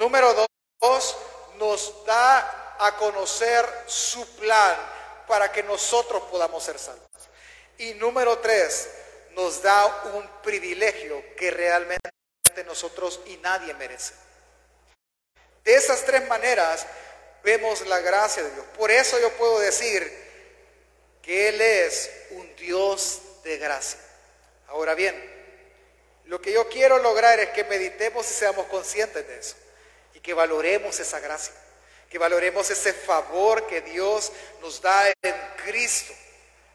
Número 0.00 0.48
dos, 0.80 1.16
nos 1.58 2.06
da 2.06 2.76
a 2.78 2.96
conocer 2.96 3.66
su 3.84 4.26
plan 4.36 4.74
para 5.28 5.52
que 5.52 5.62
nosotros 5.62 6.22
podamos 6.30 6.64
ser 6.64 6.78
salvos. 6.78 7.06
Y 7.76 7.92
número 7.94 8.38
tres, 8.38 8.88
nos 9.32 9.60
da 9.60 9.84
un 10.14 10.26
privilegio 10.42 11.22
que 11.36 11.50
realmente 11.50 12.08
nosotros 12.64 13.20
y 13.26 13.36
nadie 13.36 13.74
merece. 13.74 14.14
De 15.64 15.74
esas 15.74 16.02
tres 16.06 16.26
maneras 16.28 16.86
vemos 17.42 17.86
la 17.86 18.00
gracia 18.00 18.42
de 18.42 18.52
Dios. 18.52 18.64
Por 18.78 18.90
eso 18.90 19.20
yo 19.20 19.30
puedo 19.34 19.58
decir 19.58 20.10
que 21.20 21.50
Él 21.50 21.60
es 21.60 22.10
un 22.30 22.56
Dios 22.56 23.20
de 23.44 23.58
gracia. 23.58 24.00
Ahora 24.68 24.94
bien, 24.94 25.14
lo 26.24 26.40
que 26.40 26.52
yo 26.52 26.70
quiero 26.70 26.98
lograr 27.00 27.38
es 27.38 27.50
que 27.50 27.64
meditemos 27.64 28.30
y 28.30 28.32
seamos 28.32 28.64
conscientes 28.68 29.28
de 29.28 29.38
eso 29.38 29.56
que 30.22 30.34
valoremos 30.34 30.98
esa 31.00 31.20
gracia, 31.20 31.54
que 32.08 32.18
valoremos 32.18 32.70
ese 32.70 32.92
favor 32.92 33.66
que 33.66 33.80
Dios 33.80 34.32
nos 34.60 34.80
da 34.80 35.08
en 35.08 35.34
Cristo, 35.64 36.12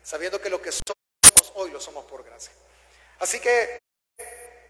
sabiendo 0.04 0.42
que 0.42 0.50
lo 0.50 0.62
que 0.62 0.72
somos 0.72 1.54
hoy 1.56 1.72
lo 1.72 1.80
somos 1.80 2.06
por 2.06 2.24
gracia. 2.24 2.52
Así 3.20 3.40
que 3.40 3.80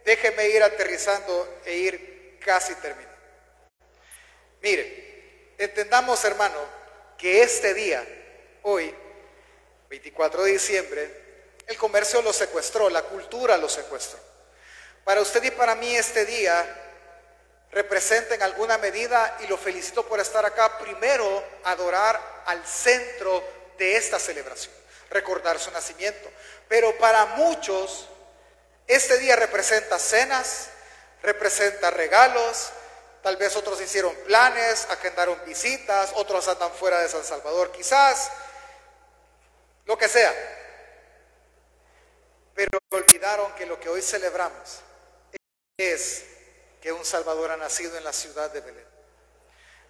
déjenme 0.03 0.49
ir 0.49 0.63
aterrizando 0.63 1.61
e 1.65 1.73
ir 1.75 2.39
casi 2.43 2.75
terminando. 2.75 3.15
Mire, 4.61 5.53
entendamos 5.57 6.23
hermano 6.23 6.59
que 7.17 7.43
este 7.43 7.73
día, 7.73 8.05
hoy, 8.63 8.93
24 9.89 10.43
de 10.43 10.51
diciembre, 10.51 11.25
el 11.67 11.77
comercio 11.77 12.21
lo 12.21 12.33
secuestró, 12.33 12.89
la 12.89 13.03
cultura 13.03 13.57
lo 13.57 13.69
secuestró. 13.69 14.19
Para 15.03 15.21
usted 15.21 15.43
y 15.43 15.51
para 15.51 15.75
mí 15.75 15.95
este 15.95 16.25
día 16.25 16.84
representa 17.75 18.35
en 18.35 18.41
alguna 18.41 18.77
medida, 18.77 19.37
y 19.41 19.47
lo 19.47 19.57
felicito 19.57 20.07
por 20.07 20.21
estar 20.21 20.45
acá, 20.45 20.77
primero 20.77 21.43
adorar 21.65 22.43
al 22.45 22.65
centro 22.65 23.43
de 23.77 23.97
esta 23.97 24.17
celebración, 24.17 24.73
recordar 25.09 25.59
su 25.59 25.69
nacimiento. 25.71 26.31
Pero 26.69 26.97
para 26.97 27.25
muchos, 27.25 28.07
este 28.87 29.17
día 29.17 29.35
representa 29.35 29.99
cenas, 29.99 30.69
representa 31.21 31.91
regalos, 31.91 32.69
tal 33.21 33.35
vez 33.35 33.53
otros 33.57 33.81
hicieron 33.81 34.15
planes, 34.25 34.87
agendaron 34.89 35.37
visitas, 35.45 36.11
otros 36.15 36.47
andan 36.47 36.71
fuera 36.71 37.01
de 37.01 37.09
San 37.09 37.25
Salvador 37.25 37.73
quizás, 37.73 38.31
lo 39.83 39.97
que 39.97 40.07
sea. 40.07 40.33
Pero 42.53 42.79
olvidaron 42.91 43.51
que 43.55 43.65
lo 43.65 43.77
que 43.81 43.89
hoy 43.89 44.01
celebramos 44.01 44.79
es 45.75 46.34
que 46.85 46.91
un 46.91 47.03
Salvador 47.03 47.49
ha 47.49 47.57
nacido 47.57 47.97
en 47.97 48.03
la 48.03 48.13
ciudad 48.13 48.51
de 48.51 48.61
Belén. 48.61 48.85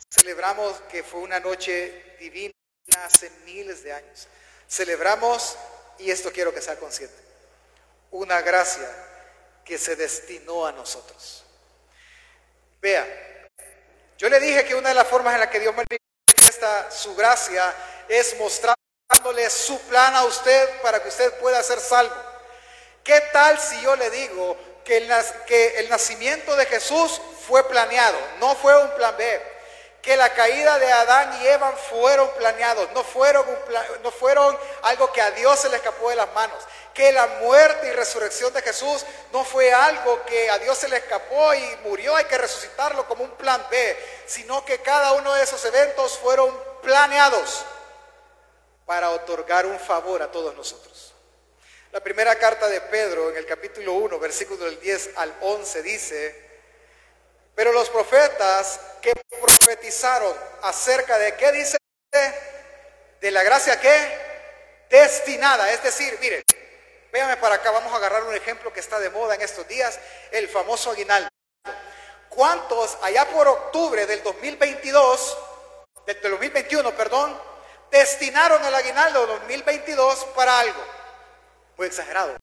Celebramos 0.10 0.80
que 0.90 1.04
fue 1.04 1.20
una 1.20 1.42
noche 1.42 2.16
divina 2.22 2.54
hace 3.04 3.30
miles 3.44 3.84
de 3.84 3.92
años. 3.92 4.30
Celebramos, 4.70 5.58
y 6.00 6.10
esto 6.10 6.32
quiero 6.32 6.54
que 6.54 6.62
sea 6.62 6.80
consciente, 6.80 7.18
una 8.12 8.40
gracia 8.42 8.90
que 9.66 9.78
se 9.78 9.98
destinó 9.98 10.66
a 10.66 10.72
nosotros. 10.72 11.44
Vea, 12.80 13.06
yo 14.18 14.30
le 14.30 14.40
dije 14.40 14.64
que 14.64 14.76
una 14.76 14.88
de 14.88 14.96
las 14.96 15.08
formas 15.08 15.34
en 15.34 15.42
la 15.42 15.50
que 15.50 15.60
Dios 15.60 15.76
manifiesta 15.76 16.90
su 16.92 17.14
gracia 17.14 17.76
es 18.08 18.40
mostrándole 18.40 19.50
su 19.50 19.78
plan 19.90 20.16
a 20.16 20.24
usted 20.24 20.82
para 20.82 21.04
que 21.04 21.10
usted 21.10 21.34
pueda 21.42 21.62
ser 21.62 21.82
salvo. 21.82 22.16
¿Qué 23.04 23.20
tal 23.34 23.60
si 23.60 23.82
yo 23.82 23.98
le 23.98 24.10
digo 24.12 24.75
que 24.86 24.98
el, 25.80 25.90
nacimiento 25.90 26.56
de 26.56 26.66
Jesús 26.68 27.20
fue 27.48 27.68
planeado, 27.68 28.18
no 28.40 28.56
fue 28.56 28.82
un 28.82 28.90
plan 28.92 29.16
B? 29.18 29.56
que 30.06 30.16
la 30.16 30.32
caída 30.36 30.78
de 30.78 30.92
Adán 30.92 31.42
y 31.42 31.48
Eva 31.48 31.72
fueron 31.72 32.30
planeados, 32.38 32.92
no 32.92 33.04
fueron, 33.04 33.44
no 34.04 34.12
fueron 34.12 34.56
algo 34.84 35.12
que 35.12 35.20
a 35.20 35.32
Dios 35.32 35.60
se 35.60 35.68
le 35.68 35.78
escapó 35.78 36.12
de 36.12 36.16
las 36.16 36.32
manos, 36.34 36.64
que 36.94 37.12
la 37.12 37.26
muerte 37.42 37.88
y 37.88 37.92
resurrección 37.92 38.54
de 38.54 38.62
Jesús 38.62 39.04
no 39.34 39.44
fue 39.44 39.74
algo 39.74 40.24
que 40.26 40.48
a 40.52 40.60
Dios 40.60 40.78
se 40.78 40.90
le 40.90 40.98
escapó 40.98 41.56
y 41.56 41.78
murió, 41.86 42.16
hay 42.16 42.26
que 42.26 42.38
resucitarlo 42.38 43.08
como 43.08 43.24
un 43.24 43.32
plan 43.32 43.66
B, 43.72 44.24
sino 44.28 44.64
que 44.64 44.80
cada 44.84 45.14
uno 45.14 45.34
de 45.34 45.42
esos 45.42 45.66
eventos 45.66 46.20
fueron 46.20 46.56
planeados 46.84 47.66
para 48.86 49.10
otorgar 49.10 49.66
un 49.66 49.80
favor 49.80 50.22
a 50.22 50.32
todos 50.32 50.54
nosotros. 50.56 51.15
La 51.96 52.02
primera 52.02 52.36
carta 52.36 52.68
de 52.68 52.82
Pedro 52.82 53.30
en 53.30 53.38
el 53.38 53.46
capítulo 53.46 53.94
1, 53.94 54.20
versículo 54.20 54.66
del 54.66 54.82
10 54.82 55.12
al 55.16 55.34
11 55.40 55.82
dice, 55.82 56.36
pero 57.56 57.72
los 57.72 57.90
profetas 57.90 58.82
que 59.02 59.14
profetizaron 59.40 60.36
acerca 60.64 61.18
de 61.18 61.36
qué 61.36 61.54
dice, 61.54 61.78
de 63.22 63.32
la 63.32 63.44
gracia 63.44 63.80
que 63.80 63.96
destinada, 64.90 65.72
es 65.72 65.82
decir, 65.84 66.18
mire, 66.20 66.44
Véame 67.14 67.38
para 67.38 67.56
acá, 67.56 67.72
vamos 67.72 67.94
a 67.94 67.96
agarrar 67.96 68.26
un 68.26 68.36
ejemplo 68.36 68.74
que 68.74 68.82
está 68.82 69.00
de 69.00 69.10
moda 69.10 69.36
en 69.36 69.42
estos 69.42 69.66
días, 69.66 69.98
el 70.32 70.50
famoso 70.50 70.92
aguinaldo. 70.92 71.30
¿Cuántos 72.28 72.98
allá 73.04 73.24
por 73.30 73.48
octubre 73.48 74.06
del 74.06 74.22
2022, 74.22 75.38
del 76.08 76.22
2021, 76.22 76.92
perdón, 76.92 77.42
destinaron 77.90 78.66
el 78.66 78.76
aguinaldo 78.76 79.28
2022 79.28 80.26
para 80.36 80.60
algo? 80.60 80.95
Muy 81.78 81.88
exagerado. 81.88 82.36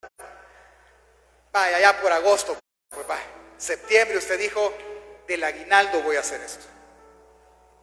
Vaya, 1.52 1.76
allá 1.76 2.00
por 2.00 2.12
agosto, 2.12 2.58
pues 2.90 3.06
septiembre 3.58 4.18
usted 4.18 4.38
dijo, 4.38 4.72
del 5.26 5.44
aguinaldo 5.44 6.02
voy 6.02 6.16
a 6.16 6.20
hacer 6.20 6.40
esto. 6.40 6.64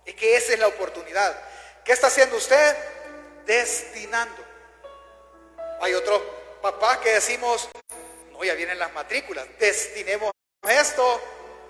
Es 0.05 0.15
que 0.15 0.35
esa 0.35 0.53
es 0.53 0.59
la 0.59 0.67
oportunidad. 0.67 1.39
¿Qué 1.83 1.93
está 1.93 2.07
haciendo 2.07 2.37
usted? 2.37 2.75
Destinando. 3.45 4.43
Hay 5.81 5.93
otros 5.93 6.21
papás 6.61 6.97
que 6.97 7.13
decimos, 7.13 7.69
no, 8.31 8.43
ya 8.43 8.53
vienen 8.53 8.77
las 8.77 8.93
matrículas, 8.93 9.47
destinemos 9.57 10.31
esto 10.67 11.21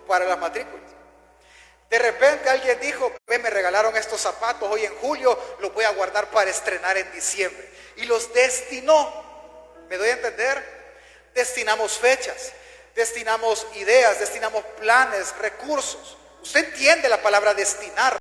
para 0.07 0.25
las 0.25 0.39
matrículas. 0.39 0.89
De 1.89 1.99
repente 1.99 2.49
alguien 2.49 2.79
dijo, 2.79 3.11
me 3.27 3.49
regalaron 3.49 3.95
estos 3.97 4.21
zapatos 4.21 4.69
hoy 4.69 4.85
en 4.85 4.95
julio, 4.95 5.37
los 5.59 5.73
voy 5.73 5.85
a 5.85 5.91
guardar 5.91 6.29
para 6.29 6.49
estrenar 6.49 6.97
en 6.97 7.11
diciembre. 7.11 7.67
Y 7.97 8.05
los 8.05 8.31
destinó. 8.33 9.28
¿Me 9.89 9.97
doy 9.97 10.09
a 10.09 10.13
entender? 10.13 10.63
Destinamos 11.33 11.97
fechas, 11.97 12.53
destinamos 12.93 13.65
ideas, 13.73 14.19
destinamos 14.19 14.63
planes, 14.79 15.35
recursos. 15.39 16.15
Usted 16.43 16.65
entiende 16.65 17.09
la 17.09 17.21
palabra 17.21 17.55
destinar. 17.55 18.17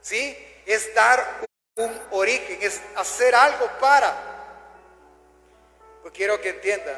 ¿Sí? 0.00 0.62
Es 0.64 0.94
dar 0.94 1.44
un 1.74 2.00
origen, 2.12 2.58
es 2.62 2.80
hacer 2.94 3.34
algo 3.34 3.68
para. 3.80 4.16
Pues 6.02 6.14
quiero 6.14 6.40
que 6.40 6.50
entienda 6.50 6.96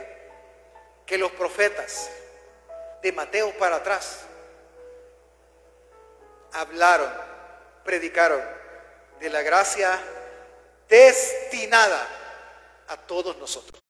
que 1.06 1.16
los 1.16 1.32
profetas, 1.32 2.10
de 3.00 3.12
Mateo 3.12 3.56
para 3.56 3.76
atrás, 3.76 4.24
hablaron, 6.52 7.10
predicaron 7.82 8.42
de 9.20 9.30
la 9.30 9.40
gracia 9.40 9.98
destinada 10.88 12.17
a 12.88 12.96
todos 12.96 13.36
nosotros. 13.36 13.82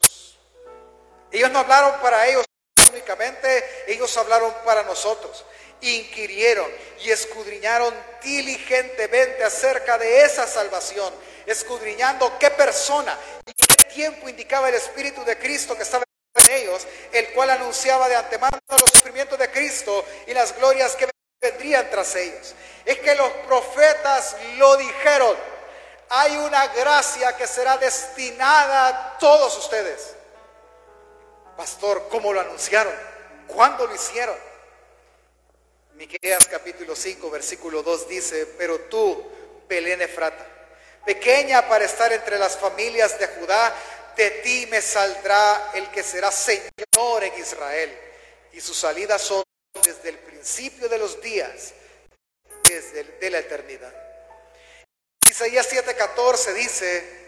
Ellos 1.30 1.50
no 1.50 1.60
hablaron 1.60 2.00
para 2.00 2.26
ellos 2.26 2.44
únicamente, 2.90 3.84
ellos 3.86 4.16
hablaron 4.16 4.52
para 4.64 4.82
nosotros. 4.82 5.44
Inquirieron 5.80 6.66
y 7.00 7.10
escudriñaron 7.10 7.94
diligentemente 8.22 9.44
acerca 9.44 9.96
de 9.98 10.22
esa 10.22 10.46
salvación, 10.46 11.12
escudriñando 11.46 12.38
qué 12.38 12.50
persona 12.50 13.16
y 13.46 13.52
qué 13.52 13.84
tiempo 13.94 14.28
indicaba 14.28 14.68
el 14.68 14.74
Espíritu 14.74 15.24
de 15.24 15.38
Cristo 15.38 15.76
que 15.76 15.82
estaba 15.82 16.04
ellos, 16.50 16.86
el 17.12 17.32
cual 17.32 17.50
anunciaba 17.50 18.08
de 18.08 18.16
antemano 18.16 18.58
los 18.68 18.90
sufrimientos 18.94 19.38
de 19.38 19.50
Cristo 19.50 20.04
y 20.26 20.34
las 20.34 20.56
glorias 20.56 20.96
que 20.96 21.08
vendrían 21.40 21.88
tras 21.90 22.14
ellos. 22.16 22.54
Es 22.84 22.98
que 22.98 23.14
los 23.14 23.30
profetas 23.46 24.36
lo 24.56 24.76
dijeron. 24.76 25.57
Hay 26.10 26.36
una 26.36 26.68
gracia 26.68 27.36
que 27.36 27.46
será 27.46 27.76
destinada 27.76 28.88
a 28.88 29.18
todos 29.18 29.56
ustedes. 29.58 30.14
Pastor, 31.56 32.08
¿cómo 32.08 32.32
lo 32.32 32.40
anunciaron? 32.40 32.94
¿Cuándo 33.46 33.86
lo 33.86 33.94
hicieron? 33.94 34.36
Miqueas 35.94 36.46
capítulo 36.46 36.94
5, 36.94 37.30
versículo 37.30 37.82
2 37.82 38.08
dice, 38.08 38.46
pero 38.56 38.78
tú, 38.82 39.26
Belén 39.68 40.00
Efrata, 40.00 40.46
pequeña 41.04 41.66
para 41.68 41.84
estar 41.84 42.12
entre 42.12 42.38
las 42.38 42.56
familias 42.56 43.18
de 43.18 43.26
Judá, 43.26 43.74
de 44.16 44.30
ti 44.30 44.66
me 44.70 44.80
saldrá 44.80 45.72
el 45.74 45.90
que 45.90 46.02
será 46.02 46.30
Señor 46.30 47.24
en 47.24 47.34
Israel. 47.40 47.98
Y 48.52 48.60
sus 48.60 48.76
salidas 48.76 49.20
son 49.22 49.42
desde 49.82 50.10
el 50.10 50.18
principio 50.18 50.88
de 50.88 50.98
los 50.98 51.20
días, 51.20 51.74
desde 52.64 53.04
de 53.04 53.30
la 53.30 53.38
eternidad. 53.40 54.07
Isaías 55.28 55.68
7:14 55.70 56.54
dice, 56.54 57.18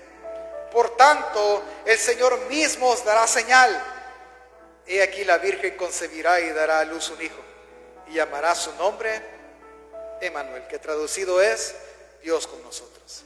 por 0.72 0.96
tanto, 0.96 1.62
el 1.84 1.98
Señor 1.98 2.38
mismo 2.46 2.88
os 2.88 3.04
dará 3.04 3.26
señal. 3.26 3.82
He 4.86 5.02
aquí 5.02 5.24
la 5.24 5.38
Virgen 5.38 5.76
concebirá 5.76 6.40
y 6.40 6.50
dará 6.50 6.80
a 6.80 6.84
luz 6.84 7.10
un 7.10 7.20
hijo, 7.20 7.40
y 8.06 8.14
llamará 8.14 8.54
su 8.54 8.72
nombre 8.76 9.20
Emanuel, 10.20 10.66
que 10.66 10.78
traducido 10.78 11.40
es 11.40 11.74
Dios 12.22 12.46
con 12.46 12.62
nosotros. 12.62 13.24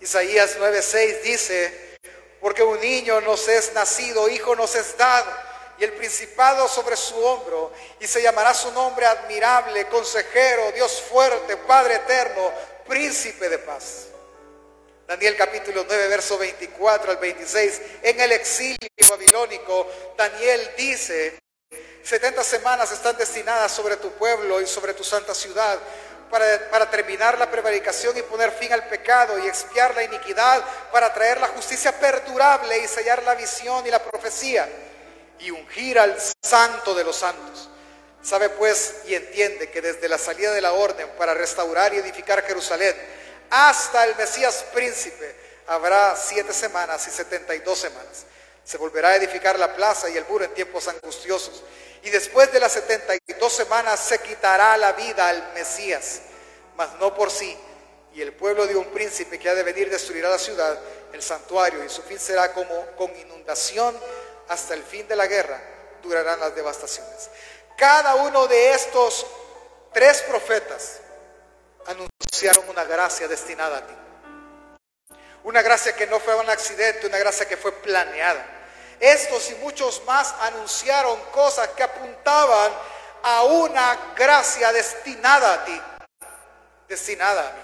Isaías 0.00 0.56
9:6 0.58 1.22
dice, 1.22 1.98
porque 2.40 2.62
un 2.62 2.80
niño 2.80 3.20
nos 3.20 3.48
es 3.48 3.74
nacido, 3.74 4.28
hijo 4.30 4.56
nos 4.56 4.74
es 4.74 4.96
dado, 4.96 5.30
y 5.78 5.84
el 5.84 5.92
principado 5.92 6.68
sobre 6.68 6.96
su 6.96 7.18
hombro, 7.22 7.72
y 8.00 8.06
se 8.06 8.22
llamará 8.22 8.54
su 8.54 8.72
nombre 8.72 9.04
admirable, 9.06 9.86
consejero, 9.88 10.72
Dios 10.72 11.02
fuerte, 11.02 11.56
Padre 11.58 11.96
eterno, 11.96 12.50
príncipe 12.90 13.48
de 13.48 13.58
paz. 13.58 14.08
Daniel 15.06 15.36
capítulo 15.36 15.84
9, 15.86 16.08
verso 16.08 16.36
24 16.36 17.12
al 17.12 17.18
26, 17.18 17.82
en 18.02 18.20
el 18.20 18.32
exilio 18.32 18.76
babilónico, 19.08 19.86
Daniel 20.18 20.72
dice, 20.76 21.38
70 22.02 22.42
semanas 22.42 22.90
están 22.90 23.16
destinadas 23.16 23.70
sobre 23.70 23.96
tu 23.96 24.10
pueblo 24.12 24.60
y 24.60 24.66
sobre 24.66 24.94
tu 24.94 25.04
santa 25.04 25.34
ciudad 25.34 25.78
para, 26.28 26.90
terminar 26.90 27.38
la 27.38 27.48
prevaricación 27.48 28.16
y 28.18 28.22
poner 28.22 28.50
fin 28.50 28.72
al 28.72 28.88
pecado 28.88 29.38
y 29.38 29.46
expiar 29.46 29.94
la 29.94 30.02
iniquidad, 30.02 30.62
para 30.92 31.14
traer 31.14 31.40
la 31.40 31.48
justicia 31.48 31.92
perdurable 31.92 32.76
y 32.78 32.88
sellar 32.88 33.22
la 33.22 33.36
visión 33.36 33.86
y 33.86 33.90
la 33.90 34.02
profecía 34.02 34.68
y 35.38 35.52
ungir 35.52 35.96
al 35.96 36.16
santo 36.42 36.94
de 36.94 37.04
los 37.04 37.16
santos. 37.16 37.68
Sabe 38.22 38.50
pues 38.50 38.96
y 39.06 39.14
entiende 39.14 39.70
que 39.70 39.80
desde 39.80 40.08
la 40.08 40.18
salida 40.18 40.52
de 40.52 40.60
la 40.60 40.72
orden 40.72 41.08
para 41.16 41.34
restaurar 41.34 41.94
y 41.94 41.98
edificar 41.98 42.42
Jerusalén 42.42 42.94
hasta 43.48 44.04
el 44.04 44.14
Mesías 44.16 44.64
príncipe 44.72 45.34
habrá 45.66 46.16
siete 46.16 46.52
semanas 46.52 47.06
y 47.06 47.10
setenta 47.10 47.54
y 47.54 47.60
dos 47.60 47.78
semanas. 47.78 48.26
Se 48.64 48.76
volverá 48.76 49.10
a 49.10 49.16
edificar 49.16 49.58
la 49.58 49.74
plaza 49.74 50.08
y 50.10 50.16
el 50.16 50.26
muro 50.26 50.44
en 50.44 50.54
tiempos 50.54 50.86
angustiosos 50.88 51.62
y 52.02 52.10
después 52.10 52.50
de 52.52 52.60
las 52.60 52.72
72 52.72 53.52
semanas 53.52 54.00
se 54.00 54.18
quitará 54.20 54.76
la 54.76 54.92
vida 54.92 55.28
al 55.28 55.52
Mesías, 55.54 56.20
mas 56.76 56.94
no 56.94 57.14
por 57.14 57.30
sí. 57.30 57.56
Y 58.14 58.22
el 58.22 58.32
pueblo 58.32 58.66
de 58.66 58.74
un 58.74 58.86
príncipe 58.86 59.38
que 59.38 59.48
ha 59.48 59.54
de 59.54 59.62
venir 59.62 59.90
destruirá 59.90 60.28
la 60.30 60.38
ciudad, 60.38 60.78
el 61.12 61.22
santuario, 61.22 61.84
y 61.84 61.88
su 61.88 62.02
fin 62.02 62.18
será 62.18 62.52
como 62.52 62.86
con 62.96 63.14
inundación 63.16 63.96
hasta 64.48 64.74
el 64.74 64.82
fin 64.82 65.06
de 65.06 65.14
la 65.14 65.26
guerra, 65.26 65.60
durarán 66.02 66.40
las 66.40 66.54
devastaciones. 66.54 67.30
Cada 67.80 68.14
uno 68.14 68.46
de 68.46 68.74
estos 68.74 69.26
tres 69.92 70.22
profetas 70.22 71.00
anunciaron 71.86 72.68
una 72.68 72.84
gracia 72.84 73.26
destinada 73.26 73.78
a 73.78 73.86
ti. 73.86 73.94
Una 75.42 75.62
gracia 75.62 75.96
que 75.96 76.06
no 76.06 76.20
fue 76.20 76.36
un 76.36 76.48
accidente, 76.48 77.08
una 77.08 77.18
gracia 77.18 77.48
que 77.48 77.56
fue 77.56 77.72
planeada 77.72 78.60
estos 79.00 79.50
y 79.50 79.54
muchos 79.56 80.02
más 80.04 80.34
anunciaron 80.40 81.18
cosas 81.32 81.68
que 81.68 81.82
apuntaban 81.82 82.70
a 83.22 83.44
una 83.44 84.12
gracia 84.14 84.72
destinada 84.72 85.54
a 85.54 85.64
ti, 85.64 85.80
destinada 86.86 87.48
a 87.48 87.52
mí. 87.52 87.62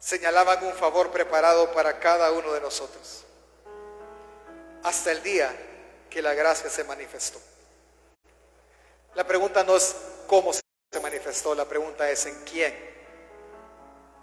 Señalaban 0.00 0.64
un 0.64 0.74
favor 0.74 1.12
preparado 1.12 1.72
para 1.72 2.00
cada 2.00 2.32
uno 2.32 2.52
de 2.52 2.60
nosotros, 2.60 3.24
hasta 4.82 5.12
el 5.12 5.22
día 5.22 5.54
que 6.10 6.20
la 6.20 6.34
gracia 6.34 6.68
se 6.68 6.82
manifestó. 6.82 7.40
La 9.14 9.26
pregunta 9.26 9.64
no 9.64 9.76
es 9.76 9.94
cómo 10.26 10.52
se 10.52 11.00
manifestó, 11.00 11.54
la 11.54 11.64
pregunta 11.64 12.10
es 12.10 12.26
en 12.26 12.44
quién. 12.44 12.90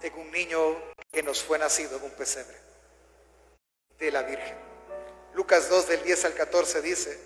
En 0.02 0.14
un 0.14 0.32
niño 0.32 0.60
que 1.12 1.24
nos 1.24 1.44
fue 1.44 1.58
nacido 1.58 1.98
en 1.98 2.04
un 2.04 2.12
pesebre, 2.12 2.56
de 3.98 4.12
la 4.12 4.22
Virgen. 4.22 4.58
Lucas 5.34 5.70
2 5.70 5.88
del 5.88 6.04
10 6.04 6.26
al 6.26 6.34
14 6.34 6.82
dice, 6.82 7.20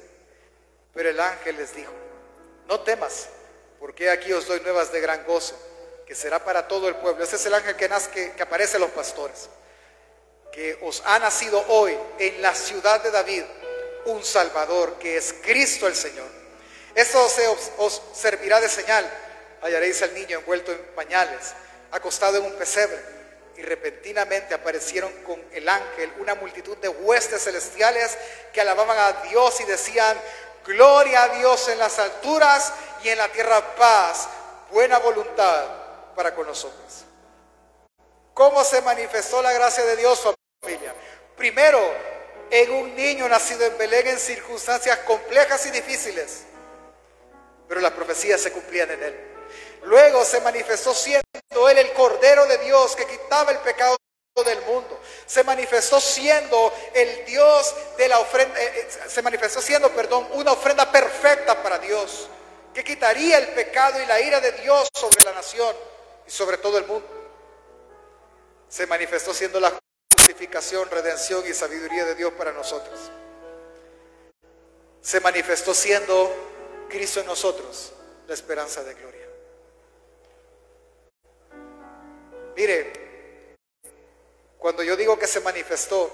pero 0.94 1.10
el 1.10 1.20
ángel 1.20 1.58
les 1.58 1.76
dijo, 1.76 1.92
no 2.68 2.82
temas, 2.82 3.28
porque 3.80 4.10
aquí 4.10 4.34
os 4.34 4.48
doy 4.48 4.60
nuevas 4.62 4.92
de 4.92 5.02
gran 5.02 5.26
gozo, 5.26 5.58
que 6.06 6.16
será 6.16 6.44
para 6.44 6.68
todo 6.68 6.88
el 6.88 6.96
pueblo. 6.96 7.24
Ese 7.24 7.36
es 7.36 7.46
el 7.46 7.54
ángel 7.54 7.76
que, 7.76 7.88
nace, 7.88 8.34
que, 8.34 8.42
aparece 8.42 8.78
a 8.78 8.80
los 8.80 8.92
pastores, 8.92 9.50
que 10.52 10.78
os 10.82 11.02
ha 11.06 11.20
nacido 11.20 11.64
hoy 11.70 11.98
en 12.20 12.42
la 12.42 12.54
ciudad 12.54 13.02
de 13.02 13.12
David 13.12 13.44
un 14.06 14.24
Salvador, 14.24 14.98
que 15.00 15.18
es 15.18 15.34
Cristo 15.42 15.88
el 15.88 15.96
Señor. 15.96 16.41
Esto 16.96 17.24
os, 17.24 17.72
os 17.78 18.02
servirá 18.14 18.60
de 18.60 18.70
señal. 18.70 19.10
Hallaréis 19.62 20.02
al 20.02 20.14
niño 20.14 20.40
envuelto 20.40 20.72
en 20.72 20.80
pañales, 20.96 21.54
acostado 21.92 22.38
en 22.38 22.46
un 22.46 22.54
pesebre 22.54 23.00
y 23.58 23.64
repentinamente 23.64 24.56
aparecieron 24.56 25.12
con 25.24 25.40
el 25.52 25.70
ángel 25.70 26.12
una 26.20 26.34
multitud 26.36 26.78
de 26.78 26.90
huestes 26.90 27.44
celestiales 27.44 28.18
que 28.52 28.62
alababan 28.62 28.98
a 28.98 29.12
Dios 29.30 29.60
y 29.62 29.66
decían, 29.66 30.18
gloria 30.66 31.24
a 31.24 31.30
Dios 31.30 31.68
en 31.70 31.78
las 31.78 32.00
alturas 32.00 32.74
y 33.04 33.10
en 33.10 33.20
la 33.20 33.28
tierra 33.28 33.76
paz, 33.76 34.28
buena 34.72 34.98
voluntad 35.00 35.68
para 36.16 36.34
con 36.34 36.48
nosotros. 36.48 37.06
¿Cómo 38.34 38.64
se 38.64 38.82
manifestó 38.82 39.42
la 39.42 39.54
gracia 39.54 39.86
de 39.86 39.98
Dios, 39.98 40.28
familia? 40.62 40.96
Primero, 41.36 41.80
en 42.50 42.72
un 42.72 42.96
niño 42.96 43.30
nacido 43.30 43.66
en 43.66 43.78
Belén 43.78 44.08
en 44.08 44.20
circunstancias 44.20 44.98
complejas 45.00 45.66
y 45.68 45.72
difíciles, 45.72 46.46
pero 47.72 47.80
las 47.80 47.94
profecías 47.94 48.42
se 48.42 48.52
cumplían 48.52 48.92
en 48.92 49.02
él. 49.02 49.16
Luego 49.84 50.26
se 50.26 50.42
manifestó 50.42 50.94
siendo 50.94 51.70
él 51.70 51.78
el 51.78 51.94
Cordero 51.94 52.46
de 52.46 52.58
Dios 52.58 52.98
que 52.98 53.06
quitaba 53.06 53.50
el 53.54 53.60
pecado 53.60 53.96
del 54.46 54.62
mundo. 54.64 55.00
Se 55.26 55.42
manifestó 55.46 56.02
siendo 56.02 56.74
el 56.94 57.24
Dios 57.24 57.74
de 57.98 58.10
la 58.10 58.20
ofrenda, 58.20 58.62
eh, 58.62 58.74
eh, 58.76 58.90
se 59.08 59.22
manifestó 59.22 59.62
siendo, 59.62 59.90
perdón, 59.94 60.28
una 60.34 60.52
ofrenda 60.52 60.92
perfecta 60.92 61.64
para 61.64 61.80
Dios, 61.80 62.28
que 62.74 62.84
quitaría 62.84 63.38
el 63.38 63.48
pecado 63.54 64.02
y 64.02 64.06
la 64.06 64.20
ira 64.20 64.42
de 64.42 64.52
Dios 64.52 64.90
sobre 64.94 65.24
la 65.24 65.32
nación 65.32 65.74
y 66.28 66.30
sobre 66.30 66.58
todo 66.58 66.78
el 66.78 66.86
mundo. 66.86 67.08
Se 68.68 68.86
manifestó 68.86 69.34
siendo 69.34 69.62
la 69.62 69.72
justificación, 70.12 70.90
redención 70.90 71.42
y 71.48 71.54
sabiduría 71.54 72.04
de 72.04 72.16
Dios 72.16 72.34
para 72.34 72.52
nosotros. 72.52 73.00
Se 75.02 75.22
manifestó 75.22 75.74
siendo 75.74 76.51
Cristo 76.92 77.22
en 77.22 77.26
nosotros, 77.26 77.94
la 78.28 78.34
esperanza 78.34 78.84
de 78.84 78.94
gloria. 78.94 79.28
Mire, 82.56 83.56
cuando 84.58 84.84
yo 84.84 84.98
digo 84.98 85.18
que 85.18 85.26
se 85.26 85.40
manifestó 85.40 86.12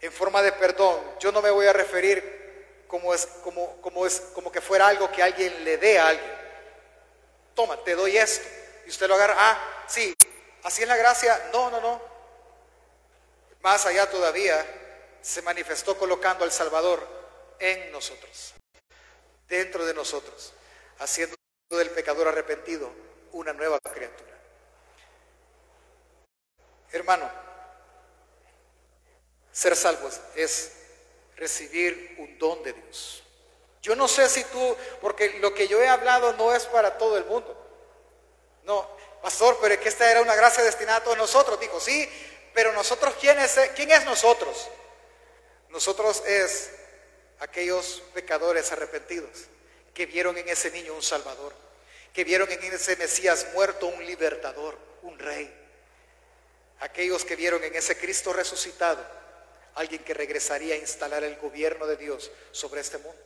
en 0.00 0.10
forma 0.10 0.40
de 0.40 0.52
perdón, 0.52 0.98
yo 1.20 1.30
no 1.30 1.42
me 1.42 1.50
voy 1.50 1.66
a 1.66 1.74
referir 1.74 2.84
como, 2.88 3.12
es, 3.12 3.26
como, 3.42 3.80
como, 3.82 4.06
es, 4.06 4.20
como 4.32 4.50
que 4.50 4.62
fuera 4.62 4.88
algo 4.88 5.12
que 5.12 5.22
alguien 5.22 5.62
le 5.62 5.76
dé 5.76 5.98
a 5.98 6.08
alguien. 6.08 6.34
Toma, 7.54 7.76
te 7.84 7.94
doy 7.94 8.16
esto. 8.16 8.48
Y 8.86 8.88
usted 8.88 9.06
lo 9.08 9.14
agarra. 9.14 9.34
Ah, 9.36 9.84
sí, 9.86 10.14
así 10.62 10.82
es 10.82 10.88
la 10.88 10.96
gracia. 10.96 11.50
No, 11.52 11.70
no, 11.70 11.80
no. 11.80 12.00
Más 13.62 13.84
allá 13.86 14.10
todavía, 14.10 14.64
se 15.20 15.42
manifestó 15.42 15.96
colocando 15.98 16.44
al 16.44 16.52
Salvador 16.52 17.23
en 17.58 17.92
nosotros, 17.92 18.54
dentro 19.48 19.84
de 19.84 19.94
nosotros, 19.94 20.52
haciendo 20.98 21.36
del 21.70 21.90
pecador 21.90 22.28
arrepentido 22.28 22.90
una 23.32 23.52
nueva 23.52 23.78
criatura. 23.80 24.32
Hermano, 26.92 27.30
ser 29.50 29.74
salvos 29.74 30.20
es 30.36 30.72
recibir 31.36 32.16
un 32.18 32.38
don 32.38 32.62
de 32.62 32.72
Dios. 32.72 33.22
Yo 33.82 33.96
no 33.96 34.08
sé 34.08 34.28
si 34.28 34.44
tú, 34.44 34.76
porque 35.00 35.38
lo 35.40 35.52
que 35.52 35.68
yo 35.68 35.82
he 35.82 35.88
hablado 35.88 36.32
no 36.34 36.54
es 36.54 36.64
para 36.66 36.96
todo 36.96 37.18
el 37.18 37.24
mundo. 37.24 37.60
No, 38.64 38.88
pastor, 39.20 39.58
pero 39.60 39.74
es 39.74 39.80
que 39.80 39.88
esta 39.88 40.10
era 40.10 40.22
una 40.22 40.34
gracia 40.34 40.64
destinada 40.64 40.98
a 40.98 41.04
todos 41.04 41.18
nosotros. 41.18 41.60
Dijo, 41.60 41.80
sí, 41.80 42.08
pero 42.54 42.72
nosotros, 42.72 43.14
¿quién 43.20 43.38
es, 43.38 43.58
¿quién 43.74 43.90
es 43.90 44.04
nosotros? 44.04 44.68
Nosotros 45.68 46.22
es 46.24 46.70
aquellos 47.44 48.02
pecadores 48.12 48.72
arrepentidos 48.72 49.44
que 49.94 50.06
vieron 50.06 50.36
en 50.36 50.48
ese 50.48 50.70
niño 50.70 50.94
un 50.94 51.02
salvador, 51.02 51.54
que 52.12 52.24
vieron 52.24 52.50
en 52.50 52.62
ese 52.64 52.96
Mesías 52.96 53.46
muerto 53.54 53.86
un 53.86 54.04
libertador, 54.04 54.76
un 55.02 55.18
rey 55.18 55.64
aquellos 56.84 57.24
que 57.24 57.36
vieron 57.36 57.62
en 57.64 57.74
ese 57.74 57.96
Cristo 57.96 58.32
resucitado 58.32 59.02
alguien 59.74 60.04
que 60.04 60.14
regresaría 60.14 60.74
a 60.74 60.78
instalar 60.78 61.24
el 61.24 61.36
gobierno 61.36 61.86
de 61.86 61.96
Dios 61.96 62.30
sobre 62.52 62.80
este 62.80 62.98
mundo. 62.98 63.18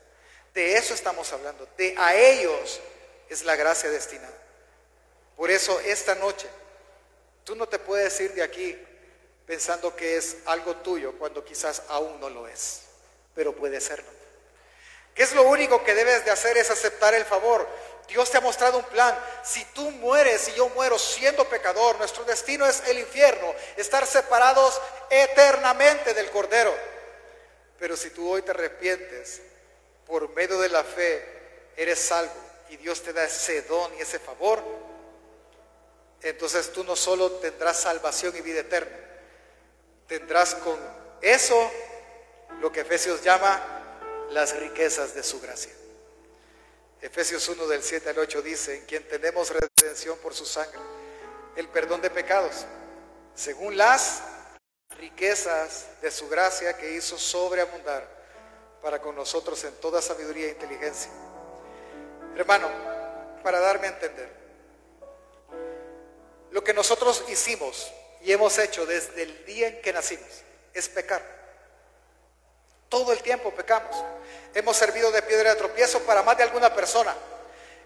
De 0.55 0.77
eso 0.77 0.95
estamos 0.95 1.31
hablando, 1.33 1.69
de 1.77 1.95
a 1.99 2.17
ellos 2.17 2.81
es 3.29 3.45
la 3.45 3.55
gracia 3.57 3.91
destinada. 3.91 4.37
Por 5.37 5.51
eso 5.51 5.79
esta 5.81 6.15
noche 6.15 6.49
tú 7.45 7.55
no 7.55 7.69
te 7.69 7.79
puedes 7.79 8.19
ir 8.21 8.33
de 8.33 8.43
aquí 8.43 8.79
pensando 9.47 9.95
que 9.95 10.17
es 10.17 10.39
algo 10.47 10.77
tuyo 10.77 11.13
cuando 11.19 11.45
quizás 11.45 11.83
aún 11.89 12.19
no 12.21 12.31
lo 12.31 12.49
es, 12.49 12.83
pero 13.39 13.55
puede 13.55 13.81
serlo. 13.81 14.11
¿Qué 15.15 15.23
es 15.23 15.33
lo 15.33 15.45
único 15.45 15.85
que 15.85 15.95
debes 15.95 16.25
de 16.25 16.33
hacer? 16.33 16.59
Es 16.59 16.73
aceptar 16.73 17.15
el 17.15 17.25
favor. 17.25 17.69
Dios 18.09 18.29
te 18.29 18.37
ha 18.37 18.41
mostrado 18.41 18.79
un 18.79 18.85
plan. 18.87 19.17
Si 19.45 19.65
tú 19.67 19.93
mueres 19.93 20.49
y 20.49 20.55
yo 20.55 20.69
muero 20.71 20.99
siendo 20.99 21.45
pecador, 21.45 21.97
nuestro 21.99 22.25
destino 22.25 22.67
es 22.67 22.83
el 22.89 22.99
infierno, 22.99 23.55
estar 23.77 24.05
separados 24.09 24.81
eternamente 25.09 26.15
del 26.15 26.29
Cordero. 26.33 26.75
Pero 27.79 27.97
si 27.97 28.11
tú 28.11 28.29
hoy 28.29 28.43
te 28.43 28.51
arrepientes, 28.51 29.41
por 30.05 30.29
medio 30.31 30.59
de 30.59 30.71
la 30.71 30.83
fe, 30.83 31.25
eres 31.77 32.01
salvo 32.01 32.35
y 32.71 32.77
Dios 32.77 33.05
te 33.05 33.13
da 33.13 33.23
ese 33.23 33.63
don 33.63 33.95
y 33.97 34.01
ese 34.01 34.19
favor, 34.19 34.65
entonces 36.23 36.73
tú 36.73 36.83
no 36.83 36.97
solo 36.97 37.31
tendrás 37.35 37.79
salvación 37.79 38.37
y 38.37 38.41
vida 38.41 38.63
eterna, 38.63 38.99
tendrás 40.09 40.57
con 40.57 40.77
eso 41.21 41.71
lo 42.61 42.73
que 42.73 42.81
Efesios 42.81 43.23
llama 43.23 43.61
las 44.31 44.57
riquezas 44.57 45.15
de 45.15 45.23
su 45.23 45.41
gracia. 45.41 45.73
Efesios 47.01 47.49
1 47.49 47.67
del 47.69 47.83
7 47.83 48.11
al 48.11 48.19
8 48.19 48.43
dice, 48.43 48.77
en 48.77 48.87
quien 48.87 49.07
tenemos 49.07 49.51
redención 49.51 50.19
por 50.19 50.35
su 50.35 50.45
sangre, 50.45 50.81
el 51.55 51.69
perdón 51.69 52.03
de 52.03 52.11
pecados, 52.11 52.67
según 53.35 53.77
las 53.77 54.23
riquezas 54.99 55.87
de 56.03 56.11
su 56.11 56.29
gracia 56.29 56.77
que 56.77 56.95
hizo 56.95 57.17
sobreabundar 57.17 58.19
para 58.83 59.01
con 59.01 59.15
nosotros 59.15 59.63
en 59.65 59.75
toda 59.77 60.03
sabiduría 60.03 60.47
e 60.47 60.51
inteligencia. 60.51 61.11
Hermano, 62.37 62.69
para 63.45 63.61
darme 63.61 63.87
a 63.87 63.91
entender, 63.91 64.29
lo 66.51 66.65
que 66.65 66.75
nosotros 66.75 67.25
hicimos 67.29 67.93
y 68.23 68.33
hemos 68.33 68.59
hecho 68.59 68.87
desde 68.87 69.23
el 69.23 69.45
día 69.45 69.69
en 69.69 69.83
que 69.83 69.93
nacimos 69.93 70.43
es 70.75 70.89
pecar. 70.89 71.38
Todo 72.89 73.13
el 73.13 73.23
tiempo 73.23 73.51
pecamos. 73.51 73.97
Hemos 74.55 74.77
servido 74.77 75.11
de 75.11 75.23
piedra 75.23 75.51
de 75.51 75.57
tropiezo 75.57 76.01
para 76.01 76.23
más 76.23 76.37
de 76.37 76.45
alguna 76.45 76.75
persona. 76.75 77.15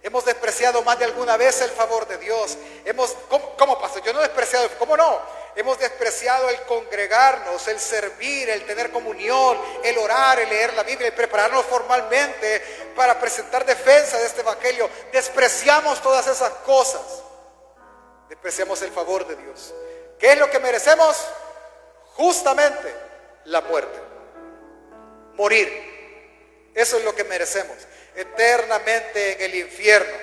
Hemos 0.02 0.24
despreciado 0.24 0.82
más 0.82 0.98
de 0.98 1.04
alguna 1.04 1.36
vez 1.36 1.60
el 1.60 1.70
favor 1.70 2.06
de 2.06 2.18
Dios. 2.18 2.56
Hemos, 2.84 3.12
¿cómo, 3.28 3.56
cómo? 3.56 3.78
Yo 4.04 4.12
no 4.12 4.20
he 4.20 4.24
despreciado, 4.24 4.68
¿cómo 4.78 4.96
no? 4.96 5.20
Hemos 5.54 5.78
despreciado 5.78 6.48
el 6.48 6.60
congregarnos, 6.62 7.68
el 7.68 7.78
servir, 7.78 8.48
el 8.48 8.64
tener 8.64 8.90
comunión, 8.90 9.60
el 9.84 9.98
orar, 9.98 10.38
el 10.40 10.48
leer 10.48 10.72
la 10.74 10.82
Biblia, 10.82 11.08
el 11.08 11.14
prepararnos 11.14 11.66
formalmente 11.66 12.92
para 12.96 13.18
presentar 13.18 13.64
defensa 13.64 14.18
de 14.18 14.26
este 14.26 14.40
Evangelio. 14.40 14.88
Despreciamos 15.12 16.00
todas 16.00 16.26
esas 16.26 16.50
cosas. 16.64 17.02
Despreciamos 18.28 18.80
el 18.82 18.92
favor 18.92 19.26
de 19.26 19.36
Dios. 19.36 19.74
¿Qué 20.18 20.32
es 20.32 20.38
lo 20.38 20.48
que 20.50 20.58
merecemos? 20.58 21.16
Justamente 22.14 22.94
la 23.44 23.60
muerte 23.60 24.11
morir. 25.36 25.68
Eso 26.74 26.98
es 26.98 27.04
lo 27.04 27.14
que 27.14 27.24
merecemos, 27.24 27.76
eternamente 28.14 29.44
en 29.44 29.50
el 29.50 29.54
infierno. 29.56 30.14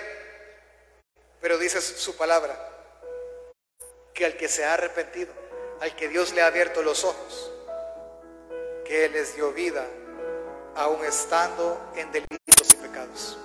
Pero 1.41 1.58
dice 1.58 1.82
su 1.82 2.15
palabra, 2.17 2.58
que 4.13 4.26
al 4.26 4.36
que 4.36 4.48
se 4.48 4.65
ha 4.65 4.74
arrepentido, 4.74 5.32
al 5.80 5.95
que 5.95 6.10
Dios 6.10 6.34
le 6.34 6.41
ha 6.41 6.48
abierto 6.48 6.82
los 6.82 7.04
ojos, 7.04 7.52
que 8.84 9.06
Él 9.06 9.13
les 9.13 9.36
dio 9.36 9.52
vida, 9.54 9.86
aún 10.76 11.04
estando 11.06 11.91
en 11.95 12.12
delitos 12.12 12.74
y 12.74 12.76
pecados. 12.78 13.38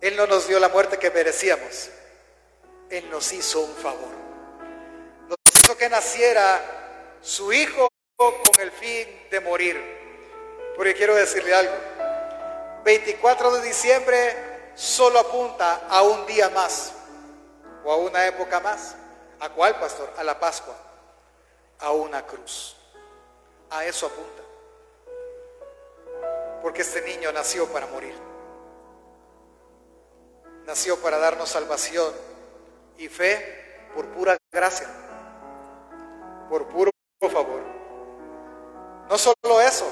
Él 0.00 0.16
no 0.16 0.26
nos 0.26 0.46
dio 0.46 0.58
la 0.58 0.68
muerte 0.68 0.98
que 0.98 1.10
merecíamos, 1.10 1.88
Él 2.90 3.08
nos 3.08 3.32
hizo 3.32 3.60
un 3.60 3.74
favor. 3.74 4.12
Nos 5.28 5.38
hizo 5.54 5.76
que 5.78 5.88
naciera 5.88 6.60
su 7.22 7.52
Hijo 7.52 7.88
con 8.32 8.60
el 8.60 8.70
fin 8.70 9.26
de 9.30 9.40
morir. 9.40 9.94
Porque 10.76 10.94
quiero 10.94 11.14
decirle 11.14 11.54
algo. 11.54 11.74
24 12.84 13.56
de 13.56 13.62
diciembre 13.62 14.36
solo 14.74 15.18
apunta 15.18 15.86
a 15.88 16.02
un 16.02 16.26
día 16.26 16.50
más 16.50 16.92
o 17.84 17.92
a 17.92 17.96
una 17.96 18.26
época 18.26 18.60
más. 18.60 18.96
¿A 19.40 19.48
cuál, 19.50 19.78
pastor? 19.78 20.12
A 20.16 20.24
la 20.24 20.38
Pascua. 20.38 20.74
A 21.80 21.92
una 21.92 22.24
cruz. 22.26 22.76
A 23.70 23.84
eso 23.84 24.06
apunta. 24.06 24.42
Porque 26.62 26.82
este 26.82 27.02
niño 27.02 27.30
nació 27.32 27.66
para 27.68 27.86
morir. 27.86 28.14
Nació 30.66 30.98
para 31.00 31.18
darnos 31.18 31.50
salvación 31.50 32.12
y 32.96 33.08
fe 33.08 33.88
por 33.94 34.06
pura 34.08 34.36
gracia. 34.50 34.88
Por 36.48 36.66
puro 36.68 36.90
favor. 37.30 37.73
No 39.08 39.18
solo 39.18 39.60
eso, 39.60 39.86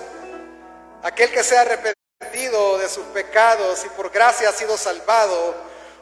aquel 1.03 1.31
que 1.31 1.45
se 1.45 1.57
ha 1.57 1.63
arrepentido 1.63 2.79
de 2.79 2.89
sus 2.89 3.05
pecados 3.07 3.85
y 3.85 3.89
por 3.91 4.11
gracia 4.11 4.49
ha 4.49 4.53
sido 4.53 4.77
salvado, 4.79 5.55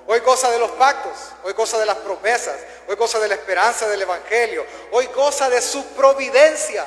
hoy 0.06 0.20
goza 0.20 0.50
de 0.50 0.58
los 0.58 0.70
pactos, 0.72 1.12
hoy 1.42 1.52
goza 1.52 1.78
de 1.78 1.86
las 1.86 1.96
promesas, 1.96 2.56
hoy 2.88 2.94
goza 2.94 3.18
de 3.18 3.28
la 3.28 3.34
esperanza 3.34 3.88
del 3.88 4.02
Evangelio, 4.02 4.64
hoy 4.92 5.06
goza 5.06 5.50
de 5.50 5.60
su 5.60 5.84
providencia. 5.88 6.86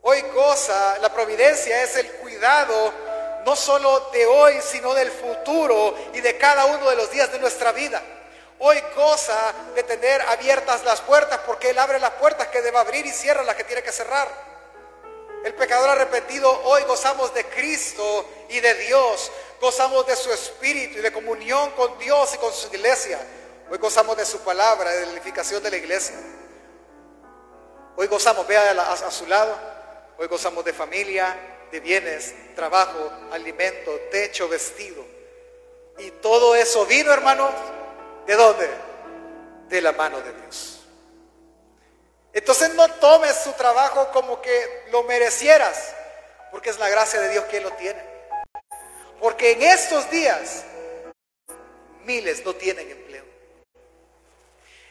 Hoy 0.00 0.22
goza, 0.32 0.96
la 1.00 1.12
providencia 1.12 1.82
es 1.82 1.96
el 1.96 2.10
cuidado 2.12 2.92
no 3.44 3.56
solo 3.56 4.08
de 4.12 4.26
hoy, 4.26 4.58
sino 4.62 4.94
del 4.94 5.10
futuro 5.10 5.94
y 6.14 6.20
de 6.20 6.38
cada 6.38 6.64
uno 6.66 6.88
de 6.88 6.96
los 6.96 7.10
días 7.10 7.30
de 7.30 7.38
nuestra 7.38 7.72
vida. 7.72 8.02
Hoy 8.58 8.82
goza 8.96 9.52
de 9.74 9.82
tener 9.82 10.22
abiertas 10.22 10.84
las 10.84 11.00
puertas 11.02 11.40
porque 11.46 11.70
Él 11.70 11.78
abre 11.78 11.98
las 11.98 12.12
puertas 12.12 12.48
que 12.48 12.62
debe 12.62 12.78
abrir 12.78 13.06
y 13.06 13.10
cierra 13.10 13.42
las 13.42 13.56
que 13.56 13.64
tiene 13.64 13.82
que 13.82 13.92
cerrar. 13.92 14.47
El 15.44 15.54
pecador 15.54 15.90
arrepentido, 15.90 16.50
hoy 16.64 16.82
gozamos 16.82 17.32
de 17.32 17.44
Cristo 17.44 18.28
y 18.48 18.60
de 18.60 18.74
Dios. 18.74 19.30
Gozamos 19.60 20.06
de 20.06 20.16
su 20.16 20.32
espíritu 20.32 20.98
y 20.98 21.00
de 21.00 21.12
comunión 21.12 21.70
con 21.72 21.98
Dios 21.98 22.34
y 22.34 22.38
con 22.38 22.52
su 22.52 22.68
iglesia. 22.68 23.20
Hoy 23.70 23.78
gozamos 23.78 24.16
de 24.16 24.24
su 24.24 24.40
palabra, 24.40 24.90
de 24.90 25.06
la 25.06 25.12
edificación 25.12 25.62
de 25.62 25.70
la 25.70 25.76
iglesia. 25.76 26.16
Hoy 27.96 28.06
gozamos, 28.06 28.46
vea 28.46 28.70
a, 28.70 29.10
su 29.10 29.26
lado, 29.26 29.56
hoy 30.18 30.26
gozamos 30.28 30.64
de 30.64 30.72
familia, 30.72 31.36
de 31.70 31.80
bienes, 31.80 32.34
trabajo, 32.54 33.10
alimento, 33.32 33.92
techo, 34.10 34.48
vestido. 34.48 35.04
Y 35.98 36.10
todo 36.12 36.54
eso 36.54 36.86
vino, 36.86 37.12
hermano, 37.12 37.50
¿de 38.26 38.34
dónde? 38.34 38.68
De 39.68 39.80
la 39.80 39.92
mano 39.92 40.20
de 40.20 40.32
Dios. 40.32 40.77
Entonces 42.32 42.74
no 42.74 42.88
tomes 42.94 43.36
su 43.36 43.52
trabajo 43.54 44.10
como 44.12 44.40
que 44.40 44.84
lo 44.90 45.02
merecieras, 45.04 45.94
porque 46.50 46.70
es 46.70 46.78
la 46.78 46.88
gracia 46.88 47.20
de 47.20 47.30
Dios 47.30 47.44
quien 47.50 47.62
lo 47.62 47.72
tiene. 47.72 48.02
Porque 49.20 49.52
en 49.52 49.62
estos 49.62 50.10
días 50.10 50.64
miles 52.04 52.44
no 52.44 52.54
tienen 52.54 52.90
empleo. 52.90 53.24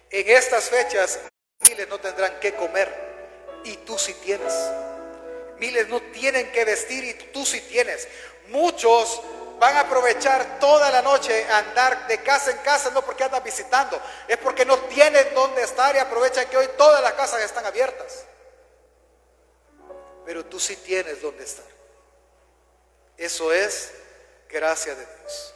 En 0.10 0.30
estas 0.30 0.70
fechas 0.70 1.20
miles 1.62 1.88
no 1.90 2.00
tendrán 2.00 2.40
que 2.40 2.54
comer 2.54 2.94
y 3.64 3.78
tú 3.78 3.98
sí 3.98 4.14
tienes. 4.16 4.54
Miles 5.58 5.88
no 5.90 6.02
tienen 6.02 6.52
que 6.52 6.66
vestir 6.66 7.04
y 7.04 7.14
tú 7.32 7.46
sí 7.46 7.62
tienes. 7.62 8.08
Muchos 8.50 9.22
van 9.60 9.76
a 9.76 9.82
aprovechar 9.82 10.60
toda 10.60 10.92
la 10.92 11.02
noche 11.02 11.46
a 11.50 11.60
andar 11.60 12.08
de 12.08 12.22
casa 12.22 12.52
en 12.52 12.58
casa, 12.58 12.92
no 12.92 13.02
porque 13.02 13.24
andan 13.24 13.44
visitando, 13.44 14.00
es 14.28 14.38
porque 14.38 14.66
no 14.66 14.78
tienen 14.82 15.34
dónde 15.34 15.64
estar 15.64 15.96
y 15.96 16.00
aprovechan 16.00 16.48
que 16.48 16.58
hoy 16.58 16.70
todas 16.78 17.02
las 17.02 17.14
casas 17.14 17.42
están 17.42 17.66
abiertas. 17.66 18.26
Pero 20.26 20.46
tú 20.46 20.60
sí 20.60 20.76
tienes 20.78 21.22
dónde 21.22 21.44
estar. 21.44 21.66
Eso 23.18 23.52
es 23.52 23.94
gracia 24.50 24.94
de 24.94 25.06
Dios. 25.06 25.54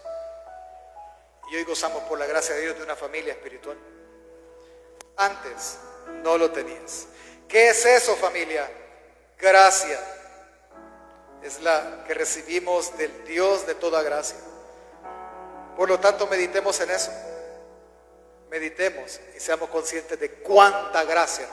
Y 1.52 1.58
hoy 1.58 1.64
gozamos 1.64 2.04
por 2.04 2.18
la 2.18 2.26
gracia 2.26 2.56
de 2.56 2.62
Dios 2.62 2.78
de 2.78 2.84
una 2.84 2.96
familia 2.96 3.34
espiritual. 3.34 3.78
Antes 5.18 5.78
no 6.24 6.38
lo 6.38 6.50
tenías. 6.52 7.08
¿Qué 7.48 7.70
es 7.70 7.86
eso 7.86 8.16
familia? 8.16 8.72
Gracia 9.38 10.00
es 11.44 11.62
la 11.62 12.04
que 12.06 12.14
recibimos 12.14 12.98
del 12.98 13.26
Dios 13.26 13.66
de 13.66 13.76
toda 13.76 14.02
gracia. 14.04 14.38
Por 15.76 15.90
lo 15.90 16.00
tanto, 16.00 16.28
meditemos 16.28 16.80
en 16.82 16.92
eso. 16.92 17.12
Meditemos 18.50 19.20
y 19.36 19.40
seamos 19.40 19.70
conscientes 19.70 20.20
de 20.20 20.30
cuánta 20.30 21.04
gracia 21.06 21.48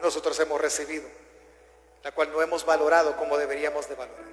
nosotros 0.00 0.38
hemos 0.40 0.60
recibido, 0.60 1.08
la 2.02 2.12
cual 2.12 2.32
no 2.32 2.40
hemos 2.42 2.64
valorado 2.64 3.16
como 3.16 3.36
deberíamos 3.36 3.88
de 3.88 3.94
valorar. 3.94 4.28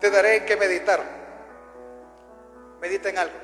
Te 0.00 0.10
daré 0.10 0.44
que 0.44 0.56
meditar. 0.56 1.02
Medita 2.80 3.08
en 3.08 3.18
algo. 3.18 3.38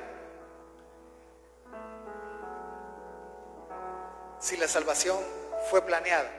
Si 4.39 4.55
la 4.57 4.67
salvación 4.67 5.17
fue 5.69 5.85
planeada 5.85 6.29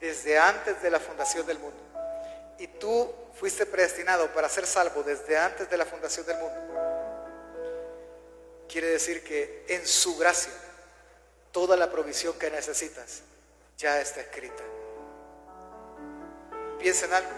desde 0.00 0.38
antes 0.38 0.82
de 0.82 0.90
la 0.90 1.00
fundación 1.00 1.46
del 1.46 1.58
mundo. 1.58 1.78
Y 2.58 2.66
tú 2.66 3.12
fuiste 3.34 3.66
predestinado 3.66 4.28
para 4.32 4.48
ser 4.48 4.66
salvo 4.66 5.02
desde 5.02 5.36
antes 5.36 5.68
de 5.68 5.76
la 5.76 5.84
fundación 5.84 6.26
del 6.26 6.38
mundo. 6.38 6.60
Quiere 8.68 8.88
decir 8.88 9.24
que 9.24 9.64
en 9.68 9.86
su 9.86 10.16
gracia 10.16 10.52
toda 11.52 11.76
la 11.76 11.90
provisión 11.90 12.34
que 12.38 12.50
necesitas 12.50 13.22
ya 13.76 14.00
está 14.00 14.20
escrita. 14.20 14.62
Piensa 16.78 17.06
en 17.06 17.14
algo. 17.14 17.30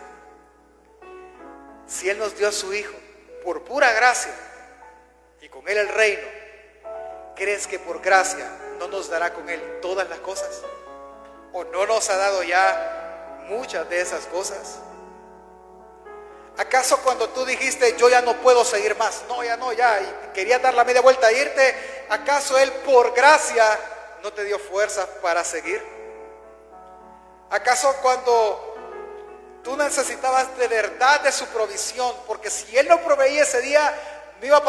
Si 1.87 2.11
Él 2.11 2.19
nos 2.19 2.37
dio 2.37 2.49
a 2.49 2.53
su 2.53 2.73
Hijo 2.75 2.95
por 3.45 3.63
pura 3.65 3.93
gracia 3.93 4.33
y 5.41 5.49
con 5.49 5.69
Él 5.69 5.79
el 5.79 5.89
reino, 5.89 6.27
¿crees 7.37 7.67
que 7.67 7.79
por 7.79 8.03
gracia 8.03 8.51
no 8.79 8.89
nos 8.89 9.09
dará 9.09 9.33
con 9.33 9.49
Él 9.49 9.61
todas 9.81 10.09
las 10.09 10.19
cosas? 10.21 10.63
¿O 11.57 11.65
no 11.65 11.87
nos 11.87 12.11
ha 12.11 12.17
dado 12.19 12.43
ya 12.43 13.47
muchas 13.49 13.89
de 13.89 13.99
esas 13.99 14.27
cosas? 14.27 14.77
¿Acaso 16.59 16.99
cuando 16.99 17.31
tú 17.31 17.47
dijiste, 17.47 17.97
yo 17.97 18.11
ya 18.11 18.21
no 18.21 18.37
puedo 18.43 18.63
seguir 18.63 18.95
más? 18.99 19.23
No, 19.27 19.43
ya 19.43 19.57
no, 19.57 19.73
ya, 19.73 19.99
y 20.03 20.35
querías 20.35 20.61
dar 20.61 20.75
la 20.75 20.85
media 20.85 21.01
vuelta 21.01 21.31
e 21.31 21.41
irte, 21.41 22.07
¿acaso 22.11 22.59
Él 22.59 22.71
por 22.85 23.15
gracia 23.15 23.65
no 24.23 24.35
te 24.35 24.45
dio 24.45 24.59
fuerza 24.59 25.09
para 25.23 25.43
seguir? 25.45 25.83
¿Acaso 27.49 27.91
cuando 28.03 28.75
tú 29.65 29.79
necesitabas 29.79 30.55
de 30.59 30.69
verdad 30.69 31.23
de 31.23 31.33
su 31.33 31.47
provisión? 31.47 32.15
Porque 32.27 32.51
si 32.51 32.77
Él 32.77 32.87
no 32.87 33.01
proveía 33.01 33.45
ese 33.45 33.63
día, 33.63 33.95
no, 34.41 34.47
iba 34.47 34.63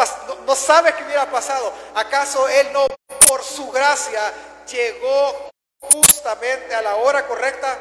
no 0.45 0.55
sabes 0.55 0.93
qué 0.93 1.03
hubiera 1.03 1.29
pasado. 1.29 1.73
¿Acaso 1.95 2.47
Él 2.47 2.71
no 2.71 2.87
por 3.27 3.43
su 3.43 3.69
gracia 3.71 4.21
llegó 4.71 5.51
justamente 5.79 6.73
a 6.73 6.81
la 6.81 6.95
hora 6.95 7.27
correcta? 7.27 7.79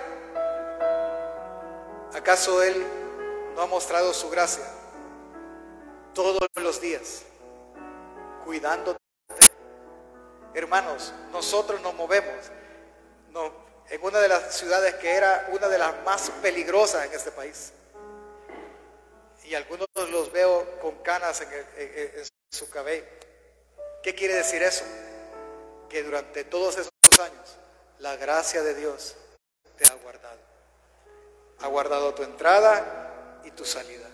¿Acaso 2.14 2.62
Él 2.62 2.84
no 3.54 3.62
ha 3.62 3.66
mostrado 3.66 4.12
su 4.14 4.30
gracia 4.30 4.64
todos 6.14 6.40
los 6.56 6.80
días, 6.80 7.22
cuidándote? 8.44 8.98
Hermanos, 10.54 11.12
nosotros 11.32 11.80
nos 11.82 11.94
movemos 11.94 12.50
en 13.90 14.02
una 14.02 14.18
de 14.20 14.28
las 14.28 14.54
ciudades 14.54 14.94
que 14.94 15.14
era 15.14 15.48
una 15.52 15.68
de 15.68 15.78
las 15.78 16.02
más 16.04 16.30
peligrosas 16.42 17.04
en 17.06 17.12
este 17.12 17.30
país. 17.30 17.72
Y 19.44 19.54
algunos 19.54 19.86
los 20.10 20.32
veo 20.32 20.80
con 20.80 20.96
canas 21.02 21.42
en, 21.42 21.50
en 21.76 22.24
su 22.50 22.68
cabello. 22.70 23.04
¿Qué 24.02 24.14
quiere 24.14 24.34
decir 24.34 24.62
eso? 24.62 24.84
Que 25.88 26.02
durante 26.02 26.44
todos 26.44 26.78
esos 26.78 26.90
años 27.20 27.56
la 27.98 28.16
gracia 28.16 28.62
de 28.62 28.74
Dios 28.74 29.16
te 29.76 29.84
ha 29.86 29.94
guardado. 29.94 30.38
Ha 31.60 31.66
guardado 31.68 32.14
tu 32.14 32.22
entrada 32.22 33.40
y 33.44 33.50
tu 33.50 33.64
salida. 33.64 34.08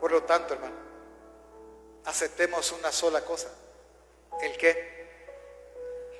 Por 0.00 0.12
lo 0.12 0.22
tanto, 0.22 0.54
hermano, 0.54 0.76
aceptemos 2.04 2.72
una 2.72 2.92
sola 2.92 3.24
cosa. 3.24 3.48
¿El 4.40 4.56
qué? 4.56 4.98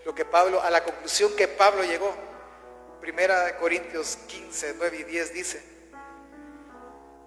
Lo 0.04 0.14
que 0.14 0.24
Pablo, 0.24 0.60
a 0.62 0.70
la 0.70 0.82
conclusión 0.82 1.34
que 1.36 1.48
Pablo 1.48 1.84
llegó. 1.84 2.12
Primera 3.00 3.56
Corintios 3.58 4.16
15, 4.26 4.74
9 4.76 4.96
y 4.98 5.04
10 5.04 5.32
dice, 5.32 5.62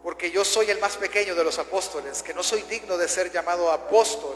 porque 0.03 0.31
yo 0.31 0.43
soy 0.43 0.69
el 0.69 0.79
más 0.79 0.97
pequeño 0.97 1.33
de 1.35 1.43
los 1.43 1.59
apóstoles, 1.59 2.21
que 2.21 2.33
no 2.33 2.43
soy 2.43 2.63
digno 2.63 2.97
de 2.97 3.07
ser 3.07 3.31
llamado 3.31 3.71
apóstol, 3.71 4.35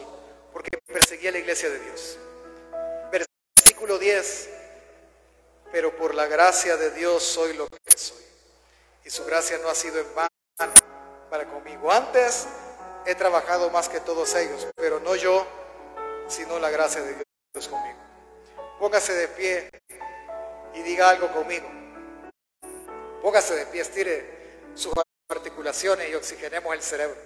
porque 0.53 0.77
perseguía 0.85 1.31
la 1.31 1.39
iglesia 1.39 1.69
de 1.69 1.79
Dios. 1.79 2.17
10, 3.99 4.49
pero 5.71 5.95
por 5.95 6.15
la 6.15 6.25
gracia 6.27 6.77
de 6.77 6.91
Dios 6.91 7.23
soy 7.23 7.53
lo 7.53 7.67
que 7.67 7.97
soy. 7.97 8.23
Y 9.03 9.09
su 9.09 9.25
gracia 9.25 9.57
no 9.59 9.69
ha 9.69 9.75
sido 9.75 9.99
en 9.99 10.15
vano 10.15 10.73
para 11.29 11.45
conmigo. 11.45 11.91
Antes 11.91 12.47
he 13.05 13.13
trabajado 13.15 13.69
más 13.69 13.87
que 13.87 13.99
todos 13.99 14.33
ellos, 14.35 14.67
pero 14.75 14.99
no 14.99 15.15
yo, 15.15 15.45
sino 16.27 16.57
la 16.59 16.69
gracia 16.69 17.01
de 17.01 17.15
Dios 17.53 17.67
conmigo. 17.67 17.99
Póngase 18.79 19.13
de 19.13 19.27
pie 19.27 19.69
y 20.73 20.81
diga 20.81 21.09
algo 21.09 21.31
conmigo. 21.31 21.67
Póngase 23.21 23.55
de 23.55 23.65
pie, 23.67 23.81
estire 23.81 24.69
sus 24.73 24.93
articulaciones 25.29 26.09
y 26.09 26.15
oxigenemos 26.15 26.73
el 26.73 26.81
cerebro. 26.81 27.17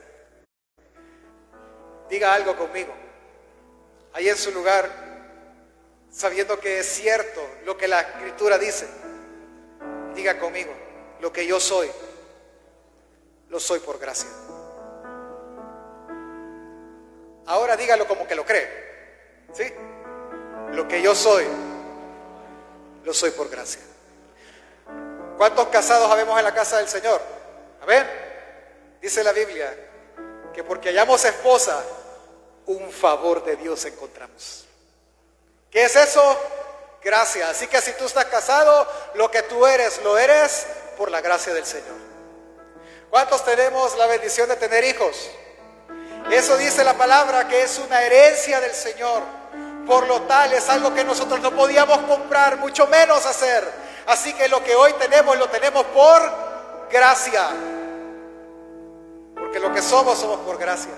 Diga 2.10 2.34
algo 2.34 2.58
conmigo. 2.58 2.94
Ahí 4.14 4.28
en 4.28 4.38
su 4.38 4.52
lugar, 4.52 5.09
sabiendo 6.12 6.60
que 6.60 6.80
es 6.80 6.88
cierto 6.88 7.42
lo 7.66 7.78
que 7.78 7.88
la 7.88 8.02
escritura 8.02 8.58
dice. 8.58 8.88
Diga 10.16 10.40
conmigo, 10.40 10.74
lo 11.20 11.32
que 11.32 11.46
yo 11.46 11.60
soy, 11.60 11.90
lo 13.50 13.60
soy 13.60 13.80
por 13.80 14.00
gracia. 14.00 14.30
Ahora 17.46 17.76
dígalo 17.76 18.08
como 18.08 18.28
que 18.28 18.36
lo 18.36 18.46
cree. 18.46 18.90
¿Sí? 19.54 19.64
Lo 20.72 20.88
que 20.88 21.02
yo 21.02 21.16
soy, 21.16 21.46
lo 23.04 23.14
soy 23.14 23.32
por 23.32 23.50
gracia. 23.50 23.82
¿Cuántos 25.38 25.68
casados 25.70 26.12
habemos 26.12 26.38
en 26.38 26.44
la 26.44 26.54
casa 26.54 26.78
del 26.78 26.88
Señor? 26.88 27.22
A 27.82 27.86
ver, 27.86 28.06
dice 29.02 29.24
la 29.24 29.32
Biblia 29.32 29.74
que 30.54 30.64
porque 30.64 30.90
hallamos 30.90 31.24
esposa, 31.26 31.84
un 32.66 32.92
favor 32.92 33.44
de 33.44 33.56
Dios 33.56 33.84
encontramos. 33.86 34.69
¿Qué 35.72 35.84
es 35.84 35.96
eso? 35.96 36.38
Gracia. 37.04 37.50
Así 37.50 37.68
que 37.68 37.82
si 37.82 37.94
tú 37.94 38.06
estás 38.06 38.26
casado, 38.26 38.88
lo 39.16 39.30
que 39.30 39.44
tú 39.44 39.66
eres, 39.66 40.02
lo 40.04 40.18
eres 40.18 40.68
por 40.98 41.12
la 41.12 41.22
gracia 41.22 41.54
del 41.54 41.66
Señor. 41.66 41.96
¿Cuántos 43.10 43.44
tenemos 43.46 43.98
la 43.98 44.08
bendición 44.08 44.50
de 44.50 44.56
tener 44.56 44.84
hijos? 44.84 45.30
Eso 46.32 46.58
dice 46.58 46.84
la 46.84 46.94
palabra 46.94 47.48
que 47.48 47.64
es 47.64 47.80
una 47.80 48.02
herencia 48.04 48.60
del 48.60 48.74
Señor. 48.74 49.24
Por 49.88 50.08
lo 50.08 50.22
tal 50.24 50.54
es 50.54 50.70
algo 50.70 50.94
que 50.94 51.04
nosotros 51.04 51.40
no 51.40 51.52
podíamos 51.52 51.98
comprar, 52.00 52.58
mucho 52.58 52.86
menos 52.88 53.26
hacer. 53.26 53.68
Así 54.06 54.34
que 54.34 54.48
lo 54.48 54.64
que 54.64 54.76
hoy 54.76 54.94
tenemos 54.94 55.38
lo 55.38 55.50
tenemos 55.50 55.86
por 55.86 56.22
gracia. 56.92 57.50
Porque 59.36 59.60
lo 59.60 59.74
que 59.74 59.82
somos 59.82 60.20
somos 60.20 60.40
por 60.42 60.58
gracia. 60.58 60.94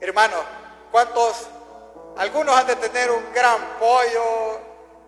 Hermano, 0.00 0.36
¿cuántos? 0.90 1.46
Algunos 2.16 2.56
han 2.56 2.66
de 2.66 2.76
tener 2.76 3.10
un 3.10 3.32
gran 3.32 3.78
pollo 3.78 4.60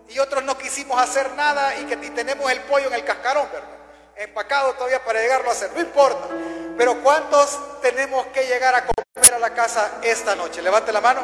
y 0.09 0.19
otros 0.19 0.43
no 0.43 0.57
quisimos 0.59 1.01
hacer 1.01 1.33
nada 1.33 1.77
y 1.77 1.85
que 1.85 1.97
tenemos 1.97 2.51
el 2.51 2.61
pollo 2.63 2.89
en 2.89 2.95
el 2.95 3.05
cascarón, 3.05 3.49
¿verdad? 3.53 3.69
Empacado 4.17 4.73
todavía 4.75 5.05
para 5.05 5.21
llegarlo 5.21 5.49
a 5.49 5.53
hacer. 5.53 5.71
No 5.73 5.81
importa. 5.81 6.29
Pero 6.77 7.03
¿cuántos 7.03 7.81
tenemos 7.81 8.27
que 8.29 8.45
llegar 8.47 8.75
a 8.75 8.85
comer 8.85 9.35
a 9.35 9.39
la 9.39 9.55
casa 9.55 9.99
esta 10.03 10.35
noche? 10.35 10.63
Levante 10.63 10.93
la 10.93 11.01
mano. 11.01 11.23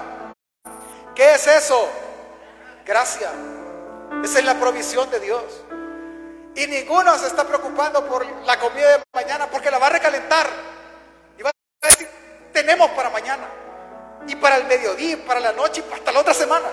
¿Qué 1.15 1.35
es 1.35 1.47
eso? 1.47 1.89
Gracia. 2.85 3.31
Esa 4.23 4.39
es 4.39 4.45
la 4.45 4.55
provisión 4.55 5.11
de 5.11 5.21
Dios. 5.21 5.43
Y 6.55 6.67
ninguno 6.67 7.17
se 7.19 7.27
está 7.27 7.45
preocupando 7.45 8.07
por 8.07 8.25
la 8.45 8.59
comida 8.59 8.99
de 8.99 9.03
mañana 9.15 9.49
porque 9.51 9.71
la 9.71 9.79
va 9.79 9.87
a 9.87 9.91
recalentar. 9.91 10.47
Y 11.39 11.43
va 11.43 11.51
a 11.51 11.87
decir, 11.87 12.09
tenemos 12.53 12.91
para 12.91 13.11
mañana. 13.11 13.49
Y 14.29 14.37
para 14.37 14.57
el 14.57 14.65
mediodía, 14.67 15.25
para 15.25 15.41
la 15.41 15.53
noche, 15.53 15.83
y 15.89 15.93
hasta 15.93 16.13
la 16.13 16.21
otra 16.21 16.35
semana. 16.35 16.69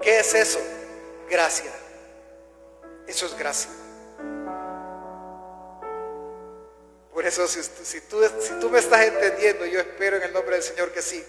¿Qué 0.00 0.20
es 0.20 0.34
eso? 0.34 0.58
Gracia. 1.30 1.72
Eso 3.06 3.26
es 3.26 3.36
gracia. 3.36 3.70
Por 7.12 7.24
eso, 7.24 7.46
si, 7.46 8.00
tú, 8.02 8.20
si 8.40 8.50
tú 8.60 8.70
me 8.70 8.80
estás 8.80 9.02
entendiendo, 9.02 9.64
yo 9.66 9.78
espero 9.80 10.16
en 10.16 10.24
el 10.24 10.32
nombre 10.32 10.56
del 10.56 10.64
Señor 10.64 10.90
que 10.92 11.00
sí. 11.00 11.24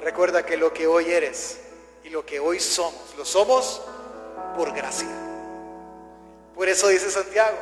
Recuerda 0.00 0.44
que 0.44 0.56
lo 0.56 0.72
que 0.72 0.86
hoy 0.86 1.12
eres 1.12 1.58
y 2.02 2.10
lo 2.10 2.24
que 2.24 2.40
hoy 2.40 2.58
somos, 2.58 3.14
lo 3.16 3.24
somos 3.24 3.82
por 4.56 4.72
gracia. 4.72 5.08
Por 6.54 6.68
eso 6.68 6.88
dice 6.88 7.10
Santiago, 7.10 7.58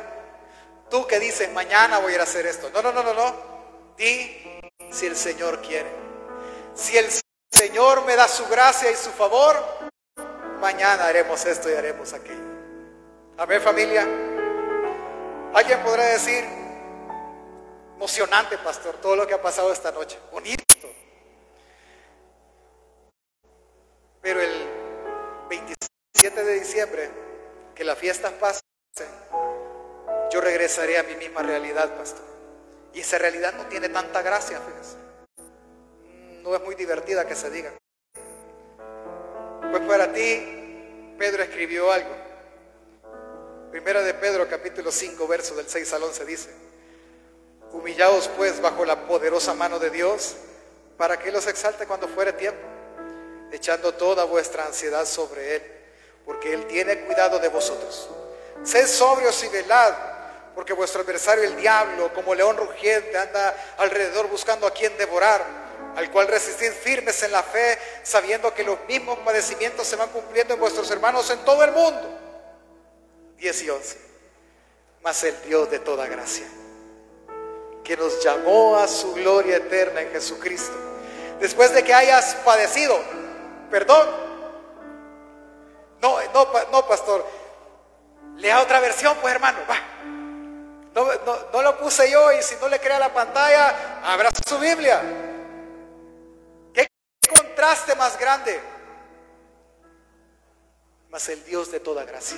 tú 0.89 1.05
que 1.07 1.19
dices, 1.19 1.51
mañana 1.51 1.99
voy 1.99 2.11
a 2.11 2.15
ir 2.15 2.21
a 2.21 2.23
hacer 2.23 2.45
esto. 2.45 2.69
No, 2.73 2.81
no, 2.81 2.91
no, 2.91 3.03
no, 3.03 3.13
no. 3.13 3.35
Di 3.97 4.62
si 4.93 5.07
el 5.07 5.15
Señor 5.15 5.61
quiere. 5.61 5.89
Si 6.75 6.97
el 6.97 7.07
Señor 7.51 8.05
me 8.05 8.15
da 8.15 8.27
su 8.27 8.45
gracia 8.47 8.91
y 8.91 8.95
su 8.95 9.09
favor, 9.09 9.55
mañana 10.59 11.05
haremos 11.05 11.43
esto 11.45 11.69
y 11.69 11.73
haremos 11.73 12.13
aquello. 12.13 12.53
Amén 13.37 13.61
familia. 13.61 14.07
Alguien 15.53 15.81
podrá 15.83 16.05
decir, 16.05 16.45
emocionante, 17.95 18.57
pastor, 18.59 18.95
todo 18.97 19.15
lo 19.15 19.27
que 19.27 19.33
ha 19.33 19.41
pasado 19.41 19.73
esta 19.73 19.91
noche. 19.91 20.17
Bonito. 20.31 20.63
Pero 24.21 24.41
el 24.41 24.67
27 25.49 26.43
de 26.43 26.53
diciembre, 26.59 27.09
que 27.75 27.83
las 27.83 27.97
fiestas 27.97 28.31
pasen, 28.33 28.63
yo 30.31 30.39
regresaré 30.39 30.97
a 30.97 31.03
mi 31.03 31.15
misma 31.15 31.41
realidad, 31.41 31.95
pastor. 31.97 32.32
Y 32.93 32.99
esa 32.99 33.17
realidad 33.17 33.53
no 33.55 33.65
tiene 33.65 33.89
tanta 33.89 34.21
gracia, 34.21 34.59
fíjese. 34.59 34.97
No 36.43 36.55
es 36.55 36.61
muy 36.61 36.75
divertida 36.75 37.25
que 37.25 37.35
se 37.35 37.49
diga. 37.49 37.73
Pues 39.71 39.81
para 39.87 40.13
ti, 40.13 41.15
Pedro 41.17 41.41
escribió 41.41 41.91
algo. 41.91 42.23
Primera 43.71 44.03
de 44.03 44.13
Pedro 44.13 44.47
capítulo 44.47 44.91
5, 44.91 45.27
verso 45.27 45.55
del 45.55 45.67
6 45.67 45.93
al 45.93 46.03
11 46.03 46.25
dice, 46.25 46.49
humillaos 47.71 48.27
pues 48.37 48.61
bajo 48.61 48.85
la 48.85 49.07
poderosa 49.07 49.55
mano 49.55 49.79
de 49.79 49.89
Dios, 49.89 50.35
para 50.95 51.17
que 51.17 51.31
los 51.31 51.47
exalte 51.47 51.87
cuando 51.87 52.07
fuere 52.07 52.33
tiempo, 52.33 52.61
echando 53.51 53.95
toda 53.95 54.25
vuestra 54.25 54.67
ansiedad 54.67 55.05
sobre 55.05 55.55
Él, 55.55 55.63
porque 56.23 56.53
Él 56.53 56.67
tiene 56.67 56.99
cuidado 57.05 57.39
de 57.39 57.47
vosotros. 57.47 58.09
Sed 58.63 58.85
sobrios 58.85 59.43
y 59.43 59.47
velad, 59.47 59.93
porque 60.55 60.73
vuestro 60.73 61.01
adversario 61.01 61.43
el 61.43 61.55
diablo, 61.55 62.13
como 62.13 62.35
león 62.35 62.57
rugiente, 62.57 63.17
anda 63.17 63.55
alrededor 63.77 64.27
buscando 64.27 64.67
a 64.67 64.71
quien 64.71 64.95
devorar, 64.97 65.43
al 65.95 66.11
cual 66.11 66.27
resistid 66.27 66.71
firmes 66.71 67.21
en 67.23 67.31
la 67.31 67.43
fe, 67.43 67.77
sabiendo 68.03 68.53
que 68.53 68.63
los 68.63 68.77
mismos 68.87 69.17
padecimientos 69.19 69.87
se 69.87 69.95
van 69.95 70.09
cumpliendo 70.09 70.53
en 70.53 70.59
vuestros 70.59 70.89
hermanos 70.91 71.29
en 71.29 71.39
todo 71.39 71.63
el 71.63 71.71
mundo. 71.71 72.19
10 73.37 73.63
y 73.63 73.69
11. 73.69 73.97
Mas 75.01 75.23
el 75.23 75.41
Dios 75.41 75.69
de 75.69 75.79
toda 75.79 76.07
gracia, 76.07 76.47
que 77.83 77.97
nos 77.97 78.23
llamó 78.23 78.77
a 78.77 78.87
su 78.87 79.13
gloria 79.13 79.57
eterna 79.57 80.01
en 80.01 80.11
Jesucristo, 80.11 80.73
después 81.39 81.73
de 81.73 81.83
que 81.83 81.93
hayas 81.93 82.35
padecido, 82.45 82.97
perdón. 83.69 84.07
No, 86.01 86.17
no, 86.33 86.47
no, 86.71 86.87
pastor. 86.87 87.25
Lea 88.37 88.61
otra 88.61 88.79
versión, 88.79 89.17
pues 89.21 89.33
hermano. 89.33 89.59
Va. 89.69 89.77
No, 90.93 91.61
lo 91.61 91.77
puse 91.79 92.09
yo 92.11 92.31
y 92.33 92.43
si 92.43 92.55
no 92.61 92.67
le 92.67 92.79
crea 92.79 92.99
la 92.99 93.11
pantalla, 93.11 94.01
abra 94.03 94.29
su 94.47 94.59
Biblia. 94.59 95.01
¿Qué 96.71 96.87
contraste 97.27 97.95
más 97.95 98.17
grande? 98.19 98.59
Mas 101.09 101.29
el 101.29 101.43
Dios 101.45 101.71
de 101.71 101.79
toda 101.79 102.03
gracia 102.05 102.37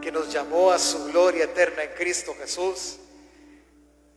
que 0.00 0.12
nos 0.12 0.32
llamó 0.32 0.70
a 0.70 0.78
su 0.78 1.06
gloria 1.06 1.44
eterna 1.44 1.82
en 1.82 1.90
Cristo 1.94 2.34
Jesús, 2.38 2.98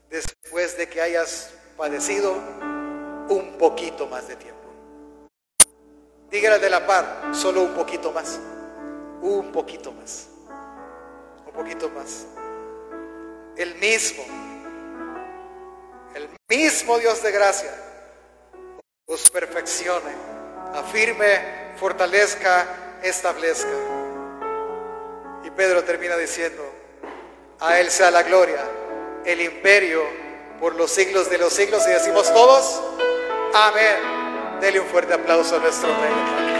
después 0.09 0.77
de 0.77 0.87
que 0.87 1.01
hayas 1.01 1.51
padecido 1.75 2.33
un 3.29 3.55
poquito 3.57 4.05
más 4.07 4.27
de 4.27 4.35
tiempo. 4.35 4.61
Dígale 6.29 6.59
de 6.59 6.69
la 6.69 6.85
par, 6.85 7.31
solo 7.33 7.63
un 7.63 7.73
poquito 7.73 8.11
más, 8.11 8.39
un 9.21 9.51
poquito 9.51 9.91
más, 9.91 10.27
un 11.45 11.51
poquito 11.51 11.89
más. 11.89 12.25
El 13.57 13.75
mismo, 13.75 14.23
el 16.15 16.29
mismo 16.49 16.97
Dios 16.99 17.21
de 17.21 17.31
gracia 17.31 17.73
os 19.05 19.29
perfeccione, 19.29 20.11
afirme, 20.73 21.73
fortalezca, 21.75 22.65
establezca. 23.03 23.69
Y 25.43 25.51
Pedro 25.51 25.83
termina 25.83 26.15
diciendo, 26.15 26.63
a 27.59 27.79
Él 27.79 27.91
sea 27.91 28.09
la 28.09 28.23
gloria, 28.23 28.63
el 29.25 29.41
imperio 29.41 30.01
por 30.59 30.75
los 30.75 30.91
siglos 30.91 31.29
de 31.29 31.37
los 31.39 31.51
siglos. 31.51 31.85
Y 31.87 31.91
decimos 31.91 32.31
todos, 32.33 32.81
amén. 33.53 34.59
Dele 34.61 34.79
un 34.79 34.87
fuerte 34.87 35.13
aplauso 35.13 35.57
a 35.57 35.59
nuestro 35.59 35.89
Rey. 35.89 36.50